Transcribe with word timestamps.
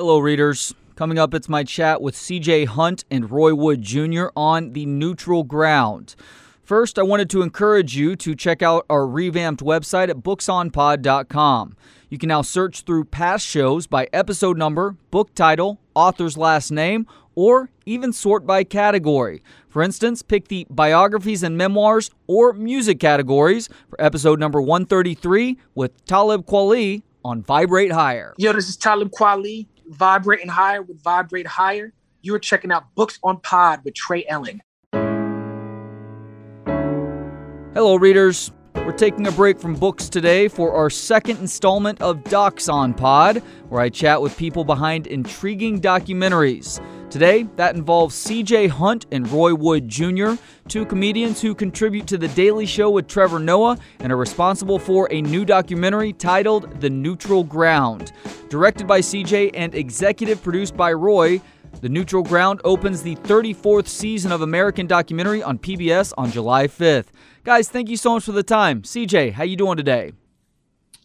Hello, 0.00 0.18
readers. 0.18 0.74
Coming 0.96 1.18
up, 1.18 1.34
it's 1.34 1.46
my 1.46 1.62
chat 1.62 2.00
with 2.00 2.14
CJ 2.14 2.68
Hunt 2.68 3.04
and 3.10 3.30
Roy 3.30 3.54
Wood 3.54 3.82
Jr. 3.82 4.28
on 4.34 4.72
the 4.72 4.86
neutral 4.86 5.42
ground. 5.42 6.14
First, 6.62 6.98
I 6.98 7.02
wanted 7.02 7.28
to 7.28 7.42
encourage 7.42 7.94
you 7.94 8.16
to 8.16 8.34
check 8.34 8.62
out 8.62 8.86
our 8.88 9.06
revamped 9.06 9.62
website 9.62 10.08
at 10.08 10.20
booksonpod.com. 10.20 11.76
You 12.08 12.16
can 12.16 12.28
now 12.28 12.40
search 12.40 12.80
through 12.80 13.04
past 13.04 13.46
shows 13.46 13.86
by 13.86 14.08
episode 14.10 14.56
number, 14.56 14.96
book 15.10 15.34
title, 15.34 15.78
author's 15.94 16.38
last 16.38 16.70
name, 16.70 17.06
or 17.34 17.68
even 17.84 18.14
sort 18.14 18.46
by 18.46 18.64
category. 18.64 19.42
For 19.68 19.82
instance, 19.82 20.22
pick 20.22 20.48
the 20.48 20.66
biographies 20.70 21.42
and 21.42 21.58
memoirs 21.58 22.10
or 22.26 22.54
music 22.54 23.00
categories 23.00 23.68
for 23.90 24.00
episode 24.00 24.40
number 24.40 24.62
133 24.62 25.58
with 25.74 26.02
Talib 26.06 26.46
Kweli 26.46 27.02
on 27.22 27.42
Vibrate 27.42 27.92
Higher. 27.92 28.32
Yo, 28.38 28.54
this 28.54 28.70
is 28.70 28.78
Talib 28.78 29.10
Kweli, 29.10 29.66
Vibrating 29.90 30.48
Higher 30.48 30.82
would 30.82 31.02
Vibrate 31.02 31.46
Higher. 31.48 31.92
You 32.22 32.34
are 32.34 32.38
checking 32.38 32.70
out 32.70 32.94
Books 32.94 33.18
on 33.24 33.40
Pod 33.40 33.80
with 33.84 33.94
Trey 33.94 34.24
Elling. 34.28 34.60
Hello, 37.74 37.96
readers. 37.96 38.52
We're 38.74 38.92
taking 38.92 39.26
a 39.26 39.32
break 39.32 39.58
from 39.58 39.74
books 39.74 40.08
today 40.08 40.46
for 40.48 40.72
our 40.74 40.90
second 40.90 41.38
installment 41.38 42.00
of 42.00 42.22
Docs 42.24 42.68
on 42.68 42.94
Pod, 42.94 43.38
where 43.68 43.80
I 43.80 43.88
chat 43.88 44.22
with 44.22 44.36
people 44.36 44.64
behind 44.64 45.06
intriguing 45.06 45.80
documentaries. 45.80 46.80
Today, 47.10 47.48
that 47.56 47.74
involves 47.74 48.14
CJ 48.14 48.68
Hunt 48.68 49.06
and 49.10 49.28
Roy 49.28 49.54
Wood 49.54 49.88
Jr., 49.88 50.34
two 50.68 50.86
comedians 50.86 51.42
who 51.42 51.54
contribute 51.54 52.06
to 52.06 52.18
The 52.18 52.28
Daily 52.28 52.66
Show 52.66 52.90
with 52.90 53.08
Trevor 53.08 53.40
Noah 53.40 53.76
and 53.98 54.12
are 54.12 54.16
responsible 54.16 54.78
for 54.78 55.08
a 55.10 55.20
new 55.20 55.44
documentary 55.44 56.12
titled 56.12 56.80
The 56.80 56.90
Neutral 56.90 57.42
Ground. 57.42 58.12
Directed 58.50 58.88
by 58.88 58.98
CJ 58.98 59.52
and 59.54 59.76
executive 59.76 60.42
produced 60.42 60.76
by 60.76 60.92
Roy, 60.92 61.40
The 61.82 61.88
Neutral 61.88 62.24
Ground 62.24 62.60
opens 62.64 63.00
the 63.00 63.14
34th 63.14 63.86
season 63.86 64.32
of 64.32 64.42
American 64.42 64.88
Documentary 64.88 65.40
on 65.40 65.56
PBS 65.56 66.12
on 66.18 66.32
July 66.32 66.66
5th. 66.66 67.06
Guys, 67.44 67.68
thank 67.68 67.88
you 67.88 67.96
so 67.96 68.14
much 68.14 68.24
for 68.24 68.32
the 68.32 68.42
time. 68.42 68.82
CJ, 68.82 69.34
how 69.34 69.44
you 69.44 69.54
doing 69.54 69.76
today? 69.76 70.10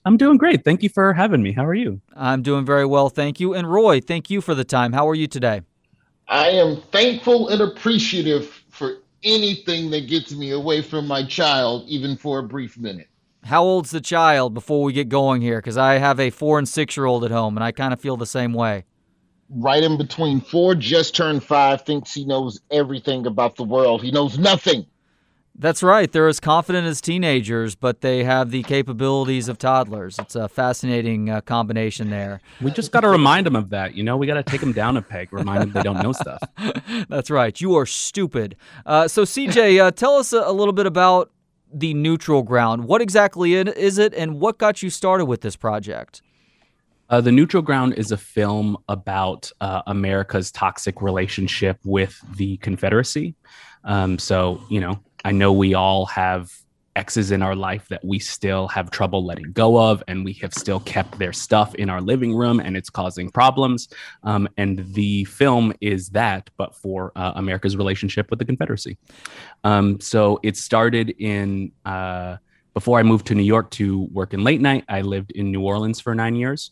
I'm 0.06 0.17
doing 0.17 0.38
great. 0.38 0.64
Thank 0.64 0.81
you 0.81 0.89
for 0.89 1.14
having 1.14 1.44
me. 1.44 1.52
How 1.52 1.66
are 1.66 1.75
you? 1.75 2.02
I'm 2.16 2.42
doing 2.42 2.66
very 2.66 2.88
well, 2.88 3.09
thank 3.09 3.39
you. 3.39 3.53
And 3.53 3.72
Roy, 3.72 4.02
thank 4.02 4.31
you 4.31 4.41
for 4.41 4.56
the 4.56 4.66
time. 4.66 4.91
How 4.91 5.08
are 5.08 5.16
you 5.16 5.28
today? 5.28 5.62
I 6.28 6.47
am 6.47 6.81
thankful 6.91 7.50
and 7.50 7.62
appreciative 7.62 8.64
for 8.72 9.03
anything 9.23 9.91
that 9.91 10.08
gets 10.08 10.31
me 10.31 10.50
away 10.50 10.81
from 10.81 11.06
my 11.06 11.23
child, 11.23 11.88
even 11.88 12.17
for 12.17 12.39
a 12.39 12.44
brief 12.44 12.75
minute. 12.75 13.08
How 13.45 13.63
old's 13.63 13.91
the 13.91 14.01
child 14.01 14.55
before 14.55 14.81
we 14.81 14.91
get 14.91 15.07
going 15.07 15.39
here? 15.39 15.59
Because 15.59 15.77
I 15.77 15.99
have 15.99 16.19
a 16.19 16.31
four 16.31 16.57
and 16.57 16.67
six 16.67 16.97
year 16.97 17.05
old 17.05 17.23
at 17.23 17.29
home, 17.29 17.55
and 17.55 17.63
I 17.63 17.71
kind 17.71 17.93
of 17.93 18.01
feel 18.01 18.17
the 18.17 18.25
same 18.25 18.53
way. 18.53 18.85
Right 19.51 19.83
in 19.83 19.97
between 19.97 20.41
four, 20.41 20.73
just 20.73 21.15
turned 21.15 21.43
five, 21.43 21.83
thinks 21.83 22.11
he 22.11 22.25
knows 22.25 22.59
everything 22.71 23.27
about 23.27 23.55
the 23.55 23.63
world. 23.63 24.01
He 24.01 24.09
knows 24.09 24.39
nothing. 24.39 24.88
That's 25.57 25.83
right. 25.83 26.11
They're 26.11 26.27
as 26.27 26.39
confident 26.39 26.88
as 26.88 26.99
teenagers, 26.99 27.75
but 27.75 28.01
they 28.01 28.23
have 28.23 28.49
the 28.49 28.63
capabilities 28.63 29.47
of 29.47 29.59
toddlers. 29.59 30.17
It's 30.17 30.35
a 30.35 30.49
fascinating 30.49 31.29
uh, 31.29 31.41
combination 31.41 32.09
there. 32.09 32.41
We 32.61 32.71
just 32.71 32.91
got 32.91 33.01
to 33.01 33.09
remind 33.09 33.45
them 33.45 33.55
of 33.55 33.69
that. 33.69 33.93
You 33.93 34.03
know, 34.03 34.17
we 34.17 34.25
got 34.25 34.33
to 34.33 34.43
take 34.43 34.59
them 34.59 34.73
down 34.73 34.97
a 34.97 35.03
peg, 35.03 35.31
remind 35.31 35.61
them 35.61 35.71
they 35.71 35.83
don't 35.83 36.01
know 36.01 36.11
stuff. 36.13 36.41
That's 37.09 37.29
right. 37.29 37.61
You 37.61 37.75
are 37.75 37.85
stupid. 37.85 38.55
Uh, 38.88 39.07
so, 39.07 39.23
CJ, 39.23 39.81
uh, 39.81 39.91
tell 39.91 40.17
us 40.17 40.33
a, 40.33 40.39
a 40.39 40.51
little 40.51 40.73
bit 40.73 40.88
about 40.88 41.31
the 41.76 41.94
neutral 41.94 42.42
ground. 42.42 42.86
What 42.86 43.02
exactly 43.02 43.54
is 43.54 43.98
it, 43.98 44.14
and 44.14 44.40
what 44.40 44.58
got 44.58 44.81
you 44.81 44.90
started 44.90 45.26
with 45.26 45.42
this 45.42 45.56
project? 45.56 46.22
Uh, 47.09 47.22
the 47.22 47.31
Neutral 47.31 47.62
Ground 47.62 47.94
is 47.94 48.12
a 48.12 48.18
film 48.18 48.78
about 48.90 49.52
uh, 49.62 49.84
America's 49.86 50.52
toxic 50.52 51.03
relationship 51.03 51.78
with 51.84 52.20
the 52.36 52.58
Confederacy. 52.58 53.36
Um, 53.84 54.18
so, 54.18 54.64
you 54.70 54.80
know, 54.80 55.00
I 55.23 55.31
know 55.31 55.53
we 55.53 55.76
all 55.76 56.08
have 56.08 56.52
exes 56.95 57.31
in 57.31 57.41
our 57.41 57.56
life 57.56 57.88
that 57.89 58.03
we 58.03 58.19
still 58.19 58.67
have 58.67 58.91
trouble 58.91 59.25
letting 59.25 59.51
go 59.51 59.79
of, 59.79 60.03
and 60.07 60.23
we 60.23 60.33
have 60.33 60.53
still 60.53 60.79
kept 60.81 61.17
their 61.19 61.33
stuff 61.33 61.75
in 61.75 61.89
our 61.89 62.01
living 62.01 62.33
room, 62.33 62.59
and 62.59 62.78
it's 62.78 62.89
causing 62.89 63.29
problems. 63.29 63.89
Um, 64.23 64.47
and 64.57 64.94
the 64.94 65.25
film 65.25 65.73
is 65.81 66.09
that, 66.09 66.50
but 66.57 66.75
for 66.75 67.11
uh, 67.16 67.34
America's 67.35 67.78
relationship 67.78 68.29
with 68.29 68.39
the 68.39 68.45
Confederacy. 68.45 68.97
Um, 69.63 70.00
so 70.00 70.39
it 70.44 70.57
started 70.57 71.16
in. 71.19 71.72
Uh, 71.85 72.38
before 72.73 73.00
I 73.00 73.03
moved 73.03 73.25
to 73.28 73.35
New 73.35 73.41
York 73.41 73.72
to 73.72 74.01
work 74.11 74.34
in 74.34 74.44
late 74.44 74.59
night, 74.59 74.84
I 74.89 75.00
lived 75.00 75.31
in 75.31 75.50
New 75.50 75.61
Orleans 75.61 76.01
for 76.01 76.13
nine 76.13 76.35
years. 76.35 76.72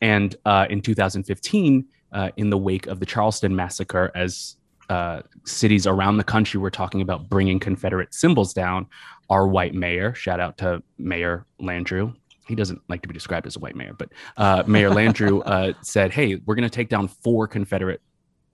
And 0.00 0.36
uh, 0.44 0.66
in 0.70 0.80
2015, 0.80 1.84
uh, 2.12 2.30
in 2.36 2.50
the 2.50 2.56
wake 2.56 2.86
of 2.86 3.00
the 3.00 3.06
Charleston 3.06 3.54
massacre, 3.54 4.12
as 4.14 4.57
uh, 4.88 5.22
cities 5.44 5.86
around 5.86 6.16
the 6.16 6.24
country 6.24 6.58
were 6.58 6.70
talking 6.70 7.00
about 7.00 7.28
bringing 7.28 7.58
Confederate 7.58 8.14
symbols 8.14 8.52
down. 8.52 8.86
Our 9.30 9.46
white 9.46 9.74
mayor, 9.74 10.14
shout 10.14 10.40
out 10.40 10.56
to 10.58 10.82
Mayor 10.96 11.44
Landrieu. 11.60 12.14
He 12.46 12.54
doesn't 12.54 12.80
like 12.88 13.02
to 13.02 13.08
be 13.08 13.12
described 13.12 13.46
as 13.46 13.56
a 13.56 13.58
white 13.58 13.76
mayor, 13.76 13.92
but 13.92 14.10
uh, 14.38 14.62
Mayor 14.66 14.88
Landrieu 14.88 15.42
uh, 15.46 15.74
said, 15.82 16.12
"Hey, 16.12 16.36
we're 16.46 16.54
going 16.54 16.68
to 16.68 16.74
take 16.74 16.88
down 16.88 17.08
four 17.08 17.46
Confederate 17.46 18.00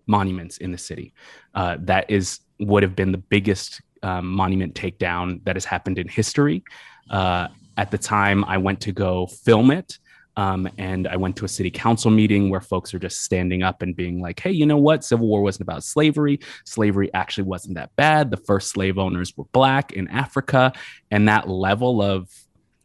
monuments 0.07 0.59
in 0.59 0.73
the 0.73 0.79
city. 0.79 1.15
Uh, 1.55 1.77
that 1.81 2.11
is 2.11 2.41
would 2.59 2.83
have 2.83 2.97
been 2.97 3.13
the 3.13 3.19
biggest 3.19 3.81
um, 4.03 4.27
monument 4.27 4.75
takedown 4.75 5.45
that 5.45 5.55
has 5.55 5.65
happened 5.65 5.99
in 5.99 6.09
history." 6.09 6.65
Uh, 7.09 7.49
at 7.77 7.91
the 7.91 7.99
time, 7.99 8.45
I 8.45 8.59
went 8.59 8.81
to 8.83 8.93
go 8.93 9.27
film 9.27 9.71
it. 9.71 9.99
Um, 10.37 10.69
and 10.79 11.07
I 11.07 11.17
went 11.17 11.37
to 11.37 11.45
a 11.45 11.49
city 11.49 11.71
council 11.71 12.11
meeting 12.11 12.51
where 12.51 12.61
folks 12.61 12.93
are 12.93 12.99
just 12.99 13.23
standing 13.23 13.63
up 13.63 13.83
and 13.83 13.95
being 13.95 14.21
like, 14.21 14.41
hey, 14.41 14.51
you 14.51 14.67
know 14.67 14.77
what? 14.77 15.05
Civil 15.05 15.29
War 15.29 15.43
wasn't 15.43 15.63
about 15.63 15.85
slavery. 15.85 16.41
Slavery 16.65 17.13
actually 17.15 17.45
wasn't 17.45 17.77
that 17.77 17.95
bad. 17.97 18.31
The 18.31 18.37
first 18.37 18.71
slave 18.71 18.99
owners 18.99 19.37
were 19.37 19.45
black 19.53 19.93
in 19.93 20.09
Africa. 20.09 20.73
And 21.11 21.29
that 21.29 21.49
level 21.49 22.03
of 22.03 22.29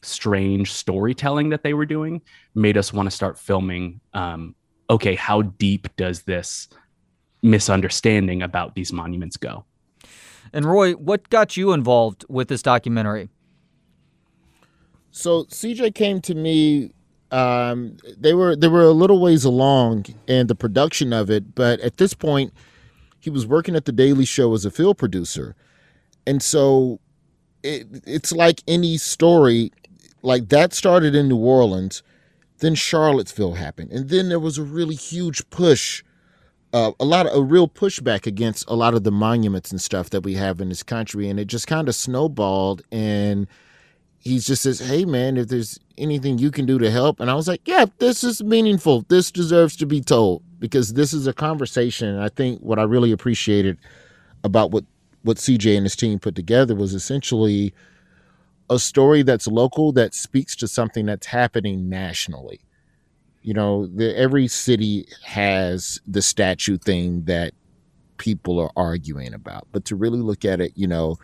strange 0.01 0.71
storytelling 0.71 1.49
that 1.49 1.63
they 1.63 1.73
were 1.73 1.85
doing 1.85 2.21
made 2.55 2.77
us 2.77 2.93
want 2.93 3.07
to 3.07 3.11
start 3.15 3.37
filming 3.37 3.99
um, 4.13 4.55
okay, 4.89 5.15
how 5.15 5.43
deep 5.43 5.87
does 5.97 6.23
this 6.23 6.67
misunderstanding 7.41 8.41
about 8.41 8.75
these 8.75 8.91
monuments 8.91 9.37
go? 9.37 9.65
And 10.51 10.65
Roy, 10.65 10.93
what 10.93 11.29
got 11.29 11.55
you 11.55 11.73
involved 11.73 12.25
with 12.27 12.47
this 12.47 12.61
documentary? 12.61 13.29
So 15.11 15.43
CJ 15.45 15.93
came 15.95 16.21
to 16.21 16.33
me 16.33 16.91
um, 17.31 17.97
they 18.17 18.33
were 18.33 18.55
they 18.55 18.67
were 18.67 18.83
a 18.83 18.91
little 18.91 19.19
ways 19.19 19.43
along 19.43 20.05
in 20.27 20.47
the 20.47 20.55
production 20.55 21.13
of 21.13 21.29
it, 21.29 21.55
but 21.55 21.79
at 21.81 21.97
this 21.97 22.13
point, 22.13 22.53
he 23.19 23.29
was 23.29 23.45
working 23.45 23.75
at 23.75 23.85
the 23.85 23.91
Daily 23.91 24.25
Show 24.25 24.53
as 24.53 24.65
a 24.65 24.71
field 24.71 24.97
producer, 24.97 25.55
and 26.25 26.41
so 26.41 26.99
it, 27.63 27.87
it's 28.05 28.31
like 28.31 28.63
any 28.67 28.97
story, 28.97 29.71
like 30.21 30.49
that 30.49 30.73
started 30.73 31.13
in 31.13 31.27
New 31.27 31.37
Orleans, 31.37 32.01
then 32.59 32.75
Charlottesville 32.75 33.53
happened, 33.53 33.91
and 33.91 34.09
then 34.09 34.29
there 34.29 34.39
was 34.39 34.57
a 34.57 34.63
really 34.63 34.95
huge 34.95 35.47
push. 35.49 36.03
Uh, 36.71 36.91
a 36.99 37.05
lot 37.05 37.25
of 37.25 37.35
a 37.35 37.41
real 37.41 37.67
pushback 37.67 38.27
against 38.27 38.69
a 38.69 38.75
lot 38.75 38.93
of 38.93 39.03
the 39.03 39.11
monuments 39.11 39.71
and 39.71 39.81
stuff 39.81 40.11
that 40.11 40.21
we 40.21 40.35
have 40.35 40.61
in 40.61 40.69
this 40.69 40.83
country, 40.83 41.27
and 41.27 41.39
it 41.39 41.45
just 41.45 41.65
kind 41.65 41.89
of 41.89 41.95
snowballed. 41.95 42.83
And 42.91 43.47
he 44.19 44.39
just 44.39 44.63
says, 44.63 44.79
"Hey, 44.79 45.05
man, 45.05 45.37
if 45.37 45.47
there's 45.47 45.79
anything 45.99 46.37
you 46.37 46.51
can 46.51 46.65
do 46.65 46.79
to 46.79 46.89
help? 46.89 47.19
And 47.19 47.29
I 47.29 47.35
was 47.35 47.47
like, 47.47 47.61
yeah, 47.65 47.85
this 47.99 48.23
is 48.23 48.43
meaningful. 48.43 49.05
This 49.09 49.31
deserves 49.31 49.75
to 49.77 49.85
be 49.85 50.01
told 50.01 50.43
because 50.59 50.93
this 50.93 51.13
is 51.13 51.27
a 51.27 51.33
conversation. 51.33 52.17
I 52.17 52.29
think 52.29 52.61
what 52.61 52.79
I 52.79 52.83
really 52.83 53.11
appreciated 53.11 53.77
about 54.43 54.71
what, 54.71 54.85
what 55.23 55.37
CJ 55.37 55.75
and 55.75 55.85
his 55.85 55.95
team 55.95 56.19
put 56.19 56.35
together 56.35 56.73
was 56.73 56.93
essentially 56.93 57.73
a 58.69 58.79
story 58.79 59.21
that's 59.21 59.47
local 59.47 59.91
that 59.93 60.13
speaks 60.13 60.55
to 60.57 60.67
something 60.67 61.05
that's 61.05 61.27
happening 61.27 61.89
nationally. 61.89 62.61
You 63.41 63.53
know, 63.53 63.87
the, 63.87 64.15
every 64.17 64.47
city 64.47 65.07
has 65.23 66.01
the 66.07 66.21
statue 66.21 66.77
thing 66.77 67.23
that 67.23 67.53
people 68.17 68.59
are 68.59 68.71
arguing 68.75 69.33
about, 69.33 69.67
but 69.71 69.85
to 69.85 69.95
really 69.95 70.19
look 70.19 70.43
at 70.43 70.59
it, 70.59 70.73
you 70.75 70.87
know, 70.87 71.17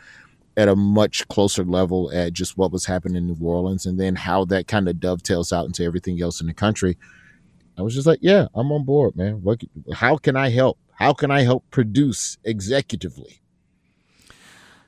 at 0.58 0.68
a 0.68 0.76
much 0.76 1.28
closer 1.28 1.64
level 1.64 2.12
at 2.14 2.34
just 2.34 2.58
what 2.58 2.72
was 2.72 2.86
happening 2.86 3.18
in 3.18 3.28
New 3.28 3.46
Orleans 3.46 3.86
and 3.86 4.00
then 4.00 4.16
how 4.16 4.46
that 4.46 4.68
kind 4.68 4.88
of 4.88 5.00
dovetails 5.00 5.52
out 5.52 5.66
into 5.66 5.84
everything 5.84 6.22
else 6.22 6.40
in 6.40 6.48
the 6.48 6.54
country. 6.54 6.98
I 7.78 7.82
was 7.82 7.94
just 7.94 8.08
like, 8.08 8.20
yeah, 8.22 8.48
I'm 8.56 8.72
on 8.72 8.86
board, 8.86 9.16
man. 9.16 9.44
What 9.44 9.62
how 9.94 10.18
can 10.18 10.38
I 10.38 10.50
help? 10.50 10.78
How 10.94 11.14
can 11.14 11.30
I 11.30 11.42
help 11.42 11.70
produce 11.72 12.38
executively? 12.48 13.40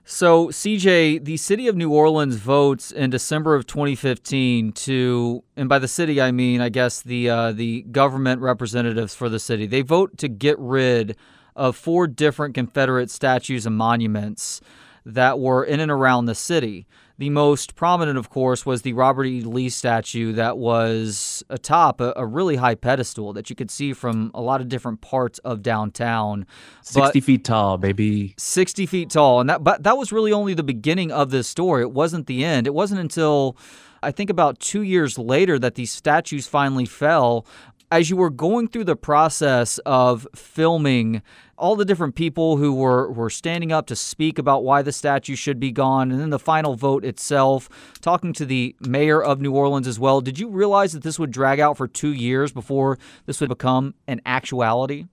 So, 0.10 0.48
CJ, 0.48 1.26
the 1.26 1.36
city 1.36 1.68
of 1.68 1.76
New 1.76 1.92
Orleans 1.92 2.38
votes 2.38 2.94
in 2.94 3.10
December 3.10 3.56
of 3.56 3.68
2015 3.68 4.72
to, 4.72 5.44
and 5.58 5.68
by 5.68 5.80
the 5.80 5.88
city 5.90 6.22
I 6.22 6.32
mean, 6.32 6.62
I 6.62 6.70
guess 6.70 7.02
the 7.02 7.30
uh, 7.30 7.52
the 7.52 7.82
government 7.82 8.40
representatives 8.42 9.14
for 9.14 9.28
the 9.28 9.38
city. 9.38 9.66
They 9.66 9.82
vote 9.82 10.18
to 10.20 10.30
get 10.30 10.58
rid 10.60 11.18
of 11.58 11.76
four 11.76 12.08
different 12.08 12.56
Confederate 12.56 13.12
statues 13.12 13.66
and 13.66 13.76
monuments 13.76 14.62
that 15.08 15.40
were 15.40 15.64
in 15.64 15.80
and 15.80 15.90
around 15.90 16.26
the 16.26 16.36
city. 16.36 16.86
The 17.18 17.30
most 17.32 17.76
prominent, 17.76 18.18
of 18.18 18.30
course, 18.30 18.66
was 18.66 18.84
the 18.84 18.94
Robert 18.94 19.26
E. 19.26 19.42
Lee 19.42 19.70
statue 19.70 20.34
that 20.34 20.58
was 20.58 21.44
atop 21.50 22.00
a, 22.00 22.14
a 22.16 22.26
really 22.26 22.58
high 22.58 22.76
pedestal 22.76 23.34
that 23.34 23.50
you 23.50 23.56
could 23.56 23.72
see 23.72 23.94
from 23.94 24.30
a 24.36 24.42
lot 24.42 24.62
of 24.62 24.70
different 24.70 25.02
parts 25.02 25.40
of 25.40 25.64
downtown. 25.64 26.46
60 26.84 27.20
but 27.20 27.26
feet 27.26 27.44
tall, 27.44 27.78
baby. 27.78 28.36
60 28.38 28.86
feet 28.86 29.10
tall. 29.10 29.40
And 29.40 29.50
that, 29.50 29.64
but 29.64 29.82
that 29.84 29.98
was 29.98 30.12
really 30.12 30.32
only 30.32 30.54
the 30.54 30.62
beginning 30.62 31.12
of 31.12 31.32
this 31.32 31.48
story. 31.48 31.82
It 31.82 31.92
wasn't 31.92 32.28
the 32.28 32.44
end. 32.46 32.68
It 32.68 32.74
wasn't 32.74 33.00
until 33.00 33.58
I 34.04 34.12
think 34.12 34.30
about 34.30 34.60
two 34.60 34.84
years 34.84 35.18
later 35.18 35.58
that 35.58 35.76
these 35.76 35.92
statues 35.92 36.46
finally 36.48 36.86
fell 36.86 37.48
as 37.92 38.10
you 38.10 38.18
were 38.18 38.30
going 38.30 38.68
through 38.68 38.84
the 38.84 38.96
process 38.96 39.78
of 39.80 40.28
filming 40.36 41.22
all 41.58 41.76
the 41.76 41.86
different 41.86 42.16
people 42.16 42.58
who 42.58 42.74
were, 42.74 43.12
were 43.12 43.30
standing 43.30 43.72
up 43.72 43.88
to 43.88 43.96
speak 43.96 44.38
about 44.38 44.64
why 44.64 44.82
the 44.82 44.92
statue 44.92 45.36
should 45.36 45.60
be 45.60 45.72
gone, 45.72 46.12
and 46.12 46.20
then 46.20 46.30
the 46.30 46.38
final 46.38 46.76
vote 46.76 47.04
itself, 47.04 47.68
talking 48.02 48.34
to 48.34 48.46
the 48.46 48.76
mayor 48.82 49.24
of 49.24 49.42
New 49.42 49.54
Orleans 49.54 49.88
as 49.88 50.00
well, 50.00 50.22
did 50.22 50.38
you 50.38 50.50
realize 50.50 50.94
that 50.94 51.04
this 51.04 51.18
would 51.18 51.32
drag 51.32 51.60
out 51.60 51.78
for 51.78 51.88
two 51.88 52.14
years 52.14 52.52
before 52.52 53.00
this 53.26 53.40
would 53.42 53.50
become 53.50 53.96
an 54.08 54.22
actuality? 54.26 55.06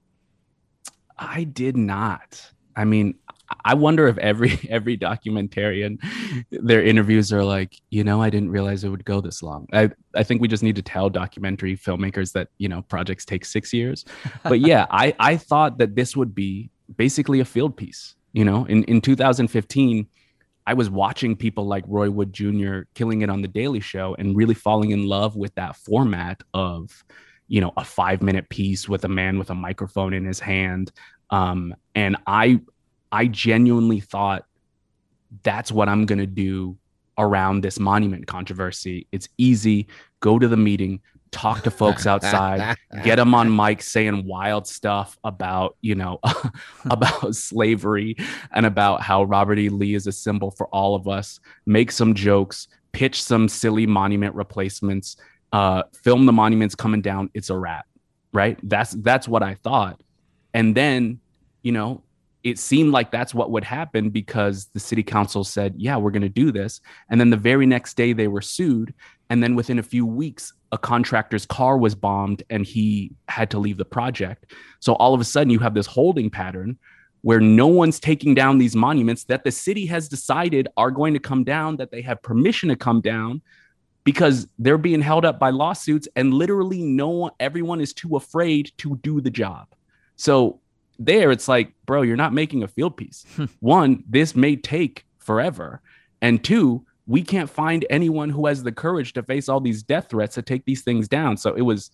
I 1.17 1.45
did 1.45 1.77
not. 1.77 2.53
I 2.77 2.85
mean, 2.85 3.15
I 3.65 3.75
wonder 3.75 4.09
if 4.09 4.19
every 4.19 4.59
every 4.71 4.97
documentarian, 4.97 5.99
their 6.51 6.83
interviews 6.83 7.33
are 7.33 7.45
like, 7.45 7.81
you 7.91 8.05
know, 8.05 8.23
I 8.23 8.31
didn't 8.31 8.51
realize 8.51 8.85
it 8.85 8.89
would 8.89 9.05
go 9.05 9.21
this 9.21 9.43
long. 9.43 9.67
I 9.73 9.91
I 10.15 10.23
think 10.23 10.41
we 10.41 10.49
just 10.49 10.63
need 10.63 10.77
to 10.77 10.83
tell 10.83 11.11
documentary 11.11 11.77
filmmakers 11.77 12.33
that 12.33 12.49
you 12.59 12.69
know 12.69 12.83
projects 12.83 13.25
take 13.25 13.45
six 13.45 13.73
years. 13.73 14.05
But 14.43 14.61
yeah, 14.61 14.87
I 14.91 15.15
I 15.19 15.37
thought 15.37 15.79
that 15.79 15.95
this 15.95 16.17
would 16.17 16.35
be 16.35 16.71
basically 16.97 17.41
a 17.41 17.45
field 17.45 17.77
piece. 17.77 18.15
You 18.33 18.45
know, 18.45 18.65
in 18.67 18.85
in 18.85 19.01
2015. 19.01 20.09
I 20.67 20.73
was 20.73 20.89
watching 20.89 21.37
people 21.37 21.67
like 21.67 21.85
Roy 21.87 22.11
Wood 22.11 22.33
Jr. 22.33 22.85
killing 22.95 23.21
it 23.21 23.29
on 23.29 23.43
the 23.43 23.49
Daily 23.49 23.81
Show 23.81 24.17
and 24.19 24.35
really 24.35 24.55
falling 24.55 24.93
in 24.93 25.07
love 25.07 25.37
with 25.37 25.55
that 25.57 25.77
format 25.77 26.43
of, 26.55 27.05
you 27.49 27.61
know, 27.61 27.71
a 27.77 27.85
five 27.85 28.23
minute 28.23 28.49
piece 28.49 28.89
with 28.89 29.05
a 29.05 29.09
man 29.09 29.39
with 29.39 29.51
a 29.51 29.55
microphone 29.55 30.15
in 30.15 30.25
his 30.25 30.41
hand. 30.41 30.91
Um, 31.31 31.75
and 31.95 32.17
I 32.27 32.61
I 33.13 33.27
genuinely 33.27 34.01
thought 34.01 34.45
that's 35.43 35.73
what 35.73 35.89
I'm 35.89 36.07
going 36.07 36.19
to 36.19 36.27
do 36.27 36.77
around 37.19 37.63
this 37.63 37.79
monument 37.79 38.27
controversy. 38.27 39.07
It's 39.13 39.29
easy. 39.39 39.87
Go 40.21 40.39
to 40.39 40.49
the 40.49 40.57
meeting, 40.57 41.01
talk 41.31 41.63
to 41.63 41.71
folks 41.71 42.07
outside, 42.07 42.77
get 43.03 43.17
them 43.17 43.35
on 43.35 43.55
mic 43.55 43.83
saying 43.83 44.27
wild 44.27 44.67
stuff 44.67 45.19
about, 45.25 45.77
you 45.81 45.95
know, 45.95 46.19
about 46.91 47.35
slavery 47.35 48.17
and 48.53 48.67
about 48.67 49.03
how 49.03 49.25
Robert 49.25 49.59
E. 49.59 49.69
Lee 49.69 49.95
is 49.95 50.07
a 50.07 50.13
symbol 50.13 50.51
for 50.51 50.67
all 50.69 50.95
of 50.95 51.09
us, 51.09 51.41
make 51.67 51.93
some 51.93 52.15
jokes, 52.15 52.69
pitch 52.93 53.23
some 53.23 53.49
silly 53.49 53.87
monument 53.87 54.35
replacements, 54.35 55.17
uh, 55.53 55.83
film 56.03 56.27
the 56.27 56.33
monuments 56.33 56.75
coming 56.75 57.03
down. 57.03 57.31
It's 57.35 57.51
a 57.51 57.57
wrap, 57.57 57.87
right? 58.33 58.59
That's 58.63 58.93
that's 58.93 59.29
what 59.29 59.43
I 59.43 59.55
thought. 59.55 60.01
And 60.55 60.75
then, 60.75 61.21
you 61.63 61.73
know, 61.73 62.03
it 62.45 62.59
seemed 62.59 62.93
like 62.93 63.11
that's 63.11 63.35
what 63.35 63.51
would 63.51 63.65
happen 63.65 64.11
because 64.11 64.67
the 64.67 64.79
city 64.79 65.03
council 65.03 65.45
said, 65.45 65.75
yeah, 65.79 65.97
we're 65.97 66.11
going 66.11 66.23
to 66.23 66.29
do 66.29 66.53
this. 66.53 66.83
And 67.09 67.19
then 67.19 67.31
the 67.31 67.39
very 67.39 67.65
next 67.65 67.97
day 67.97 68.13
they 68.13 68.29
were 68.29 68.43
sued. 68.43 68.93
And 69.31 69.43
then 69.43 69.57
within 69.57 69.79
a 69.79 69.83
few 69.83 70.05
weeks, 70.05 70.53
a 70.71 70.77
contractor's 70.77 71.47
car 71.47 71.79
was 71.79 71.95
bombed 71.95 72.43
and 72.51 72.67
he 72.67 73.13
had 73.29 73.51
to 73.53 73.59
leave 73.59 73.79
the 73.79 73.85
project. 73.87 74.53
So 74.81 74.93
all 74.97 75.15
of 75.15 75.23
a 75.23 75.25
sudden, 75.25 75.51
you 75.51 75.59
have 75.61 75.73
this 75.73 75.87
holding 75.87 76.29
pattern 76.29 76.79
where 77.23 77.41
no 77.41 77.67
one's 77.67 77.99
taking 77.99 78.35
down 78.35 78.59
these 78.59 78.77
monuments 78.77 79.25
that 79.25 79.45
the 79.45 79.51
city 79.51 79.87
has 79.87 80.11
decided 80.11 80.69
are 80.77 80.91
going 80.91 81.15
to 81.15 81.21
come 81.21 81.45
down, 81.45 81.77
that 81.79 81.91
they 81.91 82.03
have 82.03 82.23
permission 82.23 82.69
to 82.69 82.77
come 82.77 83.01
down 83.01 83.41
because 84.05 84.47
they're 84.59 84.77
being 84.77 85.01
held 85.01 85.25
up 85.25 85.39
by 85.39 85.49
lawsuits 85.49 86.07
and 86.15 86.35
literally 86.35 86.83
no 86.83 87.09
one, 87.09 87.33
everyone 87.41 87.81
is 87.81 87.95
too 87.95 88.17
afraid 88.17 88.71
to 88.77 88.97
do 88.97 89.23
the 89.23 89.31
job. 89.31 89.69
So 90.17 90.61
there 90.99 91.31
it's 91.31 91.49
like, 91.49 91.73
bro, 91.87 92.03
you're 92.03 92.17
not 92.17 92.33
making 92.33 92.63
a 92.63 92.69
field 92.69 92.97
piece. 92.97 93.25
Hmm. 93.35 93.47
One, 93.61 94.05
this 94.09 94.37
may 94.37 94.55
take 94.55 95.05
forever. 95.19 95.81
And 96.23 96.43
two, 96.45 96.87
we 97.07 97.23
can't 97.23 97.51
find 97.51 97.85
anyone 97.91 98.31
who 98.31 98.47
has 98.47 98.63
the 98.63 98.71
courage 98.71 99.13
to 99.15 99.23
face 99.23 99.49
all 99.49 99.61
these 99.61 99.83
death 99.83 100.09
threats 100.11 100.37
to 100.37 100.43
take 100.43 100.65
these 100.65 100.83
things 100.83 101.09
down. 101.09 101.37
So 101.37 101.55
it 101.55 101.63
was 101.63 101.91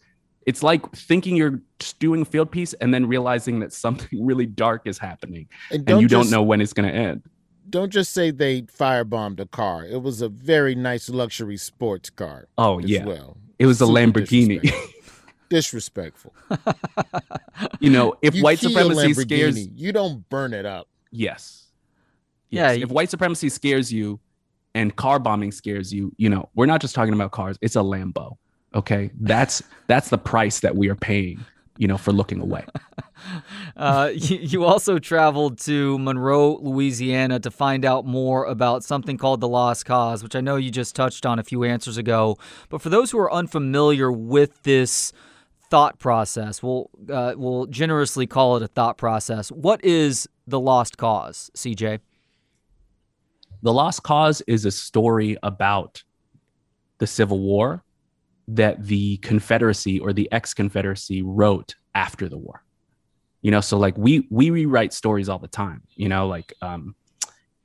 it's 0.47 0.62
like 0.62 0.91
thinking 0.93 1.37
you're 1.37 1.61
doing 1.99 2.23
a 2.23 2.25
field 2.25 2.50
piece 2.50 2.73
and 2.75 2.93
then 2.93 3.06
realizing 3.06 3.61
that 3.61 3.73
something 3.73 4.08
really 4.25 4.47
dark 4.47 4.82
is 4.87 4.99
happening 4.99 5.49
and, 5.70 5.88
and 5.88 6.00
you 6.00 6.08
just, 6.08 6.23
don't 6.23 6.31
know 6.31 6.43
when 6.43 6.61
it's 6.61 6.73
going 6.73 6.88
to 6.88 6.94
end. 6.94 7.23
Don't 7.69 7.91
just 7.91 8.12
say 8.12 8.31
they 8.31 8.62
firebombed 8.62 9.38
a 9.41 9.46
car. 9.46 9.85
It 9.85 10.03
was 10.03 10.23
a 10.23 10.29
very 10.29 10.75
nice 10.75 11.08
luxury 11.08 11.56
sports 11.56 12.11
car. 12.11 12.49
Oh 12.58 12.81
yeah. 12.81 13.05
Well, 13.05 13.37
it 13.58 13.67
was 13.67 13.79
Super 13.79 13.91
a 13.91 13.94
Lamborghini. 13.94 14.73
disrespectful. 15.50 16.35
you 17.81 17.91
know, 17.91 18.14
if 18.23 18.35
you 18.35 18.43
white 18.43 18.58
supremacy 18.58 19.12
scares 19.12 19.58
you, 19.58 19.70
you 19.75 19.93
don't 19.93 20.26
burn 20.31 20.55
it 20.55 20.64
up. 20.64 20.88
Yes. 21.11 21.67
yes. 22.49 22.79
Yeah. 22.79 22.85
If 22.85 22.91
white 22.91 23.11
supremacy 23.11 23.50
scares 23.50 23.93
you 23.93 24.19
and 24.75 24.97
car 24.97 25.19
bombing 25.19 25.52
scares 25.52 25.93
you, 25.93 26.12
you 26.17 26.31
know, 26.31 26.49
we're 26.55 26.67
not 26.67 26.81
just 26.81 26.94
talking 26.94 27.12
about 27.12 27.32
cars. 27.32 27.58
It's 27.61 27.76
a 27.76 27.81
Lambo. 27.81 28.37
Okay. 28.75 29.11
That's 29.20 29.62
that's 29.88 30.08
the 30.08 30.19
price 30.19 30.61
that 30.61 30.75
we 30.75 30.88
are 30.88 30.97
paying, 30.97 31.44
you 31.76 31.88
know, 31.88 31.99
for 31.99 32.12
looking 32.12 32.41
away. 32.41 32.64
Uh, 33.76 34.11
you, 34.14 34.38
you, 34.38 34.64
also 34.64 34.99
traveled 34.99 35.58
to 35.58 35.99
Monroe, 35.99 36.56
Louisiana 36.62 37.38
to 37.41 37.50
find 37.50 37.85
out 37.85 38.06
more 38.06 38.46
about 38.46 38.82
something 38.82 39.19
called 39.19 39.41
the 39.41 39.49
Lost 39.49 39.85
Cause, 39.85 40.23
which 40.23 40.35
I 40.35 40.41
know 40.41 40.56
you 40.56 40.70
just 40.70 40.94
touched 40.96 41.26
on 41.26 41.38
a 41.38 41.44
few 41.44 41.64
answers 41.64 41.99
ago. 41.99 42.38
But 42.70 42.81
for 42.81 42.88
those 42.88 43.11
who 43.11 43.19
are 43.19 43.32
unfamiliar 43.32 44.11
with 44.11 44.62
this 44.62 45.12
thought 45.70 45.99
process. 45.99 46.62
We'll 46.62 46.90
uh, 47.11 47.34
we'll 47.37 47.67
generously 47.67 48.26
call 48.26 48.56
it 48.56 48.62
a 48.62 48.69
thought 48.69 48.99
process. 48.99 49.50
What 49.50 49.84
is 49.84 50.28
the 50.46 50.61
lost 50.61 50.99
cause, 50.99 51.50
CJ? 51.56 52.00
The 53.62 53.72
Lost 53.72 54.02
Cause 54.02 54.40
is 54.46 54.64
a 54.64 54.70
story 54.70 55.37
about 55.43 56.02
the 56.99 57.06
Civil 57.06 57.40
War 57.40 57.82
that 58.49 58.84
the 58.84 59.19
Confederacy 59.19 60.00
or 60.00 60.12
the 60.12 60.31
ex-Confederacy 60.32 61.22
wrote 61.22 61.75
after 61.94 62.28
the 62.28 62.38
war. 62.38 62.64
You 63.43 63.50
know, 63.50 63.61
so 63.61 63.78
like 63.78 63.96
we 63.96 64.26
we 64.31 64.50
rewrite 64.50 64.93
stories 64.93 65.28
all 65.28 65.38
the 65.38 65.49
time. 65.49 65.82
You 65.94 66.08
know, 66.08 66.26
like 66.26 66.52
um, 66.62 66.94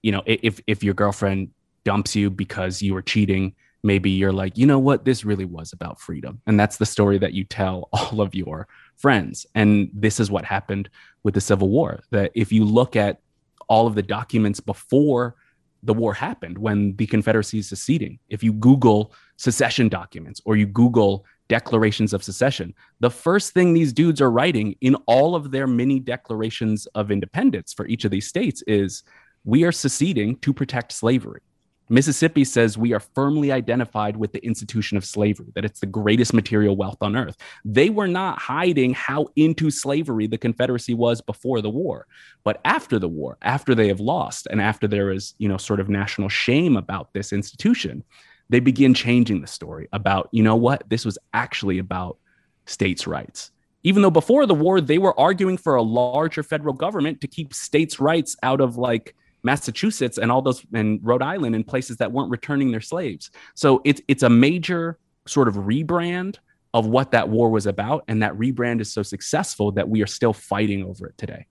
you 0.01 0.11
know, 0.11 0.21
if 0.25 0.59
if 0.67 0.83
your 0.83 0.93
girlfriend 0.93 1.51
dumps 1.83 2.15
you 2.15 2.29
because 2.29 2.81
you 2.81 2.93
were 2.93 3.01
cheating, 3.01 3.55
maybe 3.85 4.09
you're 4.09 4.33
like, 4.33 4.57
you 4.57 4.65
know 4.65 4.79
what, 4.79 5.05
this 5.05 5.23
really 5.23 5.45
was 5.45 5.71
about 5.71 6.01
freedom. 6.01 6.41
And 6.47 6.59
that's 6.59 6.77
the 6.77 6.85
story 6.87 7.19
that 7.19 7.33
you 7.33 7.43
tell 7.43 7.87
all 7.93 8.19
of 8.19 8.33
your 8.33 8.67
friends. 8.97 9.45
And 9.53 9.89
this 9.93 10.19
is 10.19 10.31
what 10.31 10.43
happened 10.43 10.89
with 11.23 11.35
the 11.35 11.41
Civil 11.41 11.69
War. 11.69 12.01
That 12.09 12.31
if 12.33 12.51
you 12.51 12.65
look 12.65 12.95
at 12.95 13.21
all 13.69 13.87
of 13.87 13.95
the 13.95 14.01
documents 14.01 14.59
before 14.59 15.35
the 15.83 15.93
war 15.93 16.15
happened, 16.15 16.57
when 16.57 16.95
the 16.95 17.05
Confederacy 17.05 17.59
is 17.59 17.69
seceding, 17.69 18.17
if 18.27 18.43
you 18.43 18.53
Google 18.53 19.13
secession 19.37 19.87
documents 19.87 20.41
or 20.45 20.55
you 20.55 20.65
Google 20.65 21.23
declarations 21.47 22.11
of 22.11 22.23
secession, 22.23 22.73
the 23.01 23.11
first 23.11 23.53
thing 23.53 23.73
these 23.73 23.93
dudes 23.93 24.19
are 24.19 24.31
writing 24.31 24.75
in 24.81 24.95
all 25.05 25.35
of 25.35 25.51
their 25.51 25.67
mini 25.67 25.99
declarations 25.99 26.87
of 26.95 27.11
independence 27.11 27.71
for 27.71 27.85
each 27.85 28.03
of 28.03 28.09
these 28.09 28.27
states 28.27 28.63
is 28.65 29.03
we 29.43 29.63
are 29.63 29.71
seceding 29.71 30.37
to 30.37 30.51
protect 30.51 30.91
slavery. 30.91 31.41
Mississippi 31.87 32.43
says 32.43 32.77
we 32.77 32.93
are 32.93 32.99
firmly 32.99 33.51
identified 33.51 34.17
with 34.17 34.31
the 34.31 34.43
institution 34.43 34.97
of 34.97 35.05
slavery, 35.05 35.51
that 35.53 35.65
it's 35.65 35.79
the 35.79 35.85
greatest 35.85 36.33
material 36.33 36.75
wealth 36.75 36.97
on 37.01 37.15
earth. 37.15 37.37
They 37.63 37.89
were 37.89 38.07
not 38.07 38.39
hiding 38.39 38.93
how 38.93 39.27
into 39.35 39.69
slavery 39.69 40.25
the 40.25 40.37
Confederacy 40.37 40.95
was 40.95 41.21
before 41.21 41.61
the 41.61 41.69
war. 41.69 42.07
But 42.43 42.59
after 42.65 42.97
the 42.97 43.09
war, 43.09 43.37
after 43.43 43.75
they 43.75 43.87
have 43.87 43.99
lost, 43.99 44.47
and 44.49 44.59
after 44.59 44.87
there 44.87 45.11
is, 45.11 45.35
you 45.37 45.47
know, 45.47 45.57
sort 45.57 45.79
of 45.79 45.87
national 45.87 46.29
shame 46.29 46.75
about 46.75 47.13
this 47.13 47.31
institution, 47.31 48.03
they 48.49 48.59
begin 48.59 48.93
changing 48.93 49.41
the 49.41 49.47
story 49.47 49.87
about, 49.93 50.29
you 50.31 50.41
know 50.41 50.55
what, 50.55 50.83
this 50.89 51.05
was 51.05 51.17
actually 51.33 51.77
about 51.77 52.17
states' 52.65 53.05
rights. 53.05 53.51
Even 53.83 54.01
though 54.01 54.09
before 54.09 54.47
the 54.47 54.55
war, 54.55 54.81
they 54.81 54.97
were 54.97 55.19
arguing 55.19 55.57
for 55.57 55.75
a 55.75 55.81
larger 55.83 56.41
federal 56.41 56.73
government 56.73 57.21
to 57.21 57.27
keep 57.27 57.53
states' 57.53 57.99
rights 57.99 58.35
out 58.41 58.59
of 58.59 58.77
like, 58.77 59.15
Massachusetts 59.45 60.17
and 60.17 60.31
all 60.31 60.41
those 60.41 60.65
and 60.73 60.99
Rhode 61.01 61.21
Island 61.21 61.55
and 61.55 61.65
places 61.65 61.97
that 61.97 62.11
weren't 62.11 62.31
returning 62.31 62.71
their 62.71 62.81
slaves. 62.81 63.31
So 63.53 63.81
it's 63.85 64.01
it's 64.07 64.23
a 64.23 64.29
major 64.29 64.97
sort 65.27 65.47
of 65.47 65.55
rebrand 65.55 66.37
of 66.73 66.87
what 66.87 67.11
that 67.11 67.29
war 67.29 67.49
was 67.49 67.65
about, 67.65 68.03
and 68.09 68.21
that 68.21 68.33
rebrand 68.33 68.81
is 68.81 68.91
so 68.91 69.01
successful 69.01 69.71
that 69.71 69.87
we 69.87 70.01
are 70.01 70.07
still 70.07 70.33
fighting 70.33 70.83
over 70.83 71.07
it 71.07 71.17
today. 71.17 71.45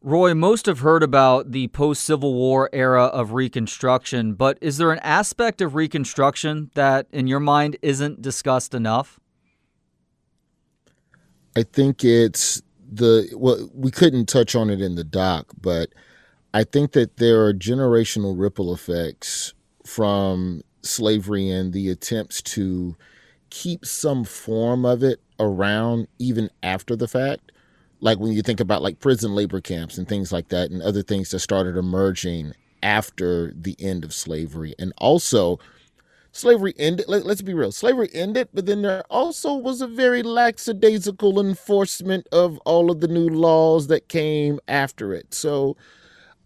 Roy, 0.00 0.34
most 0.34 0.66
have 0.66 0.80
heard 0.80 1.02
about 1.02 1.52
the 1.52 1.68
post 1.68 2.04
Civil 2.04 2.34
War 2.34 2.70
era 2.72 3.04
of 3.04 3.32
Reconstruction, 3.32 4.34
but 4.34 4.58
is 4.60 4.76
there 4.76 4.92
an 4.92 4.98
aspect 4.98 5.60
of 5.60 5.74
Reconstruction 5.74 6.70
that, 6.74 7.06
in 7.10 7.26
your 7.26 7.40
mind, 7.40 7.76
isn't 7.80 8.22
discussed 8.22 8.74
enough? 8.74 9.18
I 11.56 11.62
think 11.62 12.04
it's 12.04 12.62
the 12.92 13.28
well, 13.34 13.68
we 13.74 13.90
couldn't 13.90 14.26
touch 14.26 14.54
on 14.54 14.70
it 14.70 14.80
in 14.80 14.94
the 14.94 15.04
doc, 15.04 15.52
but 15.60 15.90
I 16.54 16.62
think 16.62 16.92
that 16.92 17.16
there 17.16 17.44
are 17.44 17.52
generational 17.52 18.38
ripple 18.38 18.72
effects 18.72 19.52
from 19.84 20.62
slavery 20.82 21.50
and 21.50 21.72
the 21.72 21.90
attempts 21.90 22.40
to 22.42 22.94
keep 23.50 23.84
some 23.84 24.22
form 24.22 24.86
of 24.86 25.02
it 25.02 25.20
around 25.40 26.06
even 26.20 26.48
after 26.62 26.94
the 26.94 27.08
fact. 27.08 27.50
Like 28.00 28.20
when 28.20 28.30
you 28.32 28.40
think 28.40 28.60
about 28.60 28.82
like 28.82 29.00
prison 29.00 29.34
labor 29.34 29.60
camps 29.60 29.98
and 29.98 30.08
things 30.08 30.30
like 30.30 30.50
that, 30.50 30.70
and 30.70 30.80
other 30.80 31.02
things 31.02 31.32
that 31.32 31.40
started 31.40 31.76
emerging 31.76 32.52
after 32.84 33.52
the 33.56 33.74
end 33.80 34.04
of 34.04 34.14
slavery. 34.14 34.76
And 34.78 34.92
also, 34.98 35.58
slavery 36.30 36.74
ended. 36.78 37.06
Let, 37.08 37.26
us 37.26 37.42
be 37.42 37.54
real, 37.54 37.72
slavery 37.72 38.10
ended, 38.14 38.48
but 38.54 38.66
then 38.66 38.82
there 38.82 39.02
also 39.10 39.54
was 39.54 39.80
a 39.80 39.88
very 39.88 40.22
lackadaisical 40.22 41.40
enforcement 41.40 42.28
of 42.30 42.58
all 42.58 42.92
of 42.92 43.00
the 43.00 43.08
new 43.08 43.28
laws 43.28 43.88
that 43.88 44.08
came 44.08 44.60
after 44.68 45.12
it. 45.12 45.34
So 45.34 45.76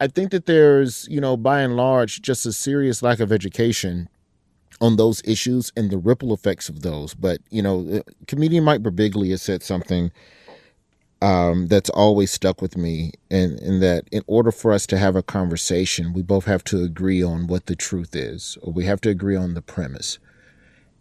I 0.00 0.06
think 0.06 0.30
that 0.30 0.46
there's, 0.46 1.08
you 1.10 1.20
know, 1.20 1.36
by 1.36 1.60
and 1.60 1.76
large, 1.76 2.22
just 2.22 2.46
a 2.46 2.52
serious 2.52 3.02
lack 3.02 3.20
of 3.20 3.32
education 3.32 4.08
on 4.80 4.96
those 4.96 5.22
issues 5.24 5.72
and 5.76 5.90
the 5.90 5.98
ripple 5.98 6.32
effects 6.32 6.68
of 6.68 6.82
those. 6.82 7.14
But, 7.14 7.40
you 7.50 7.62
know, 7.62 8.02
comedian 8.26 8.64
Mike 8.64 8.82
Birbiglia 8.82 9.38
said 9.40 9.62
something 9.62 10.12
um, 11.20 11.66
that's 11.66 11.90
always 11.90 12.30
stuck 12.30 12.62
with 12.62 12.76
me, 12.76 13.12
and 13.28 13.58
in 13.58 13.80
that 13.80 14.04
in 14.12 14.22
order 14.28 14.52
for 14.52 14.72
us 14.72 14.86
to 14.86 14.98
have 14.98 15.16
a 15.16 15.22
conversation, 15.22 16.12
we 16.12 16.22
both 16.22 16.44
have 16.44 16.62
to 16.64 16.84
agree 16.84 17.24
on 17.24 17.48
what 17.48 17.66
the 17.66 17.74
truth 17.74 18.14
is, 18.14 18.56
or 18.62 18.72
we 18.72 18.84
have 18.84 19.00
to 19.00 19.10
agree 19.10 19.34
on 19.34 19.54
the 19.54 19.62
premise. 19.62 20.20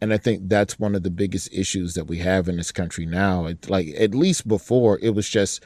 And 0.01 0.13
I 0.13 0.17
think 0.17 0.49
that's 0.49 0.79
one 0.79 0.95
of 0.95 1.03
the 1.03 1.11
biggest 1.11 1.53
issues 1.53 1.93
that 1.93 2.05
we 2.05 2.17
have 2.19 2.47
in 2.47 2.57
this 2.57 2.71
country 2.71 3.05
now. 3.05 3.47
Like 3.67 3.89
at 3.97 4.13
least 4.15 4.47
before 4.47 4.99
it 5.01 5.11
was 5.11 5.29
just 5.29 5.63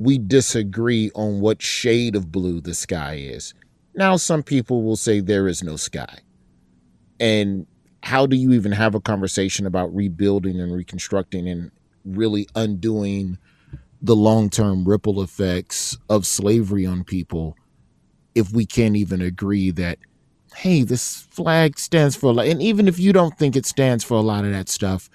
we 0.00 0.16
disagree 0.16 1.10
on 1.14 1.40
what 1.40 1.60
shade 1.60 2.16
of 2.16 2.32
blue 2.32 2.58
the 2.58 2.72
sky 2.72 3.16
is. 3.16 3.52
Now 3.94 4.16
some 4.16 4.42
people 4.42 4.82
will 4.82 4.96
say 4.96 5.20
there 5.20 5.46
is 5.46 5.62
no 5.62 5.76
sky. 5.76 6.20
And 7.20 7.66
how 8.02 8.24
do 8.24 8.34
you 8.34 8.52
even 8.52 8.72
have 8.72 8.94
a 8.94 9.00
conversation 9.00 9.66
about 9.66 9.94
rebuilding 9.94 10.58
and 10.58 10.72
reconstructing 10.72 11.46
and 11.46 11.70
really 12.06 12.48
undoing 12.54 13.36
the 14.00 14.16
long 14.16 14.48
term 14.48 14.86
ripple 14.86 15.20
effects 15.22 15.98
of 16.08 16.26
slavery 16.26 16.86
on 16.86 17.04
people 17.04 17.54
if 18.34 18.52
we 18.52 18.64
can't 18.64 18.96
even 18.96 19.20
agree 19.20 19.70
that, 19.70 19.98
hey, 20.56 20.82
this 20.82 21.26
flag 21.30 21.78
stands 21.78 22.16
for 22.16 22.30
a 22.30 22.32
lot. 22.32 22.46
And 22.46 22.62
even 22.62 22.88
if 22.88 22.98
you 22.98 23.12
don't 23.12 23.36
think 23.36 23.54
it 23.54 23.66
stands 23.66 24.02
for 24.02 24.14
a 24.14 24.22
lot 24.22 24.46
of 24.46 24.52
that 24.52 24.70
stuff, 24.70 25.10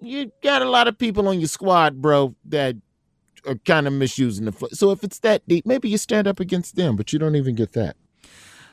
you 0.00 0.30
got 0.44 0.62
a 0.62 0.70
lot 0.70 0.86
of 0.86 0.96
people 0.96 1.26
on 1.26 1.40
your 1.40 1.48
squad, 1.48 2.00
bro, 2.00 2.36
that 2.44 2.76
are 3.46 3.56
kind 3.64 3.86
of 3.86 3.92
misusing 3.92 4.44
the 4.44 4.52
flag. 4.52 4.74
So 4.74 4.90
if 4.90 5.04
it's 5.04 5.18
that 5.20 5.46
deep, 5.48 5.66
maybe 5.66 5.88
you 5.88 5.98
stand 5.98 6.26
up 6.26 6.40
against 6.40 6.76
them, 6.76 6.96
but 6.96 7.12
you 7.12 7.18
don't 7.18 7.36
even 7.36 7.54
get 7.54 7.72
that. 7.72 7.96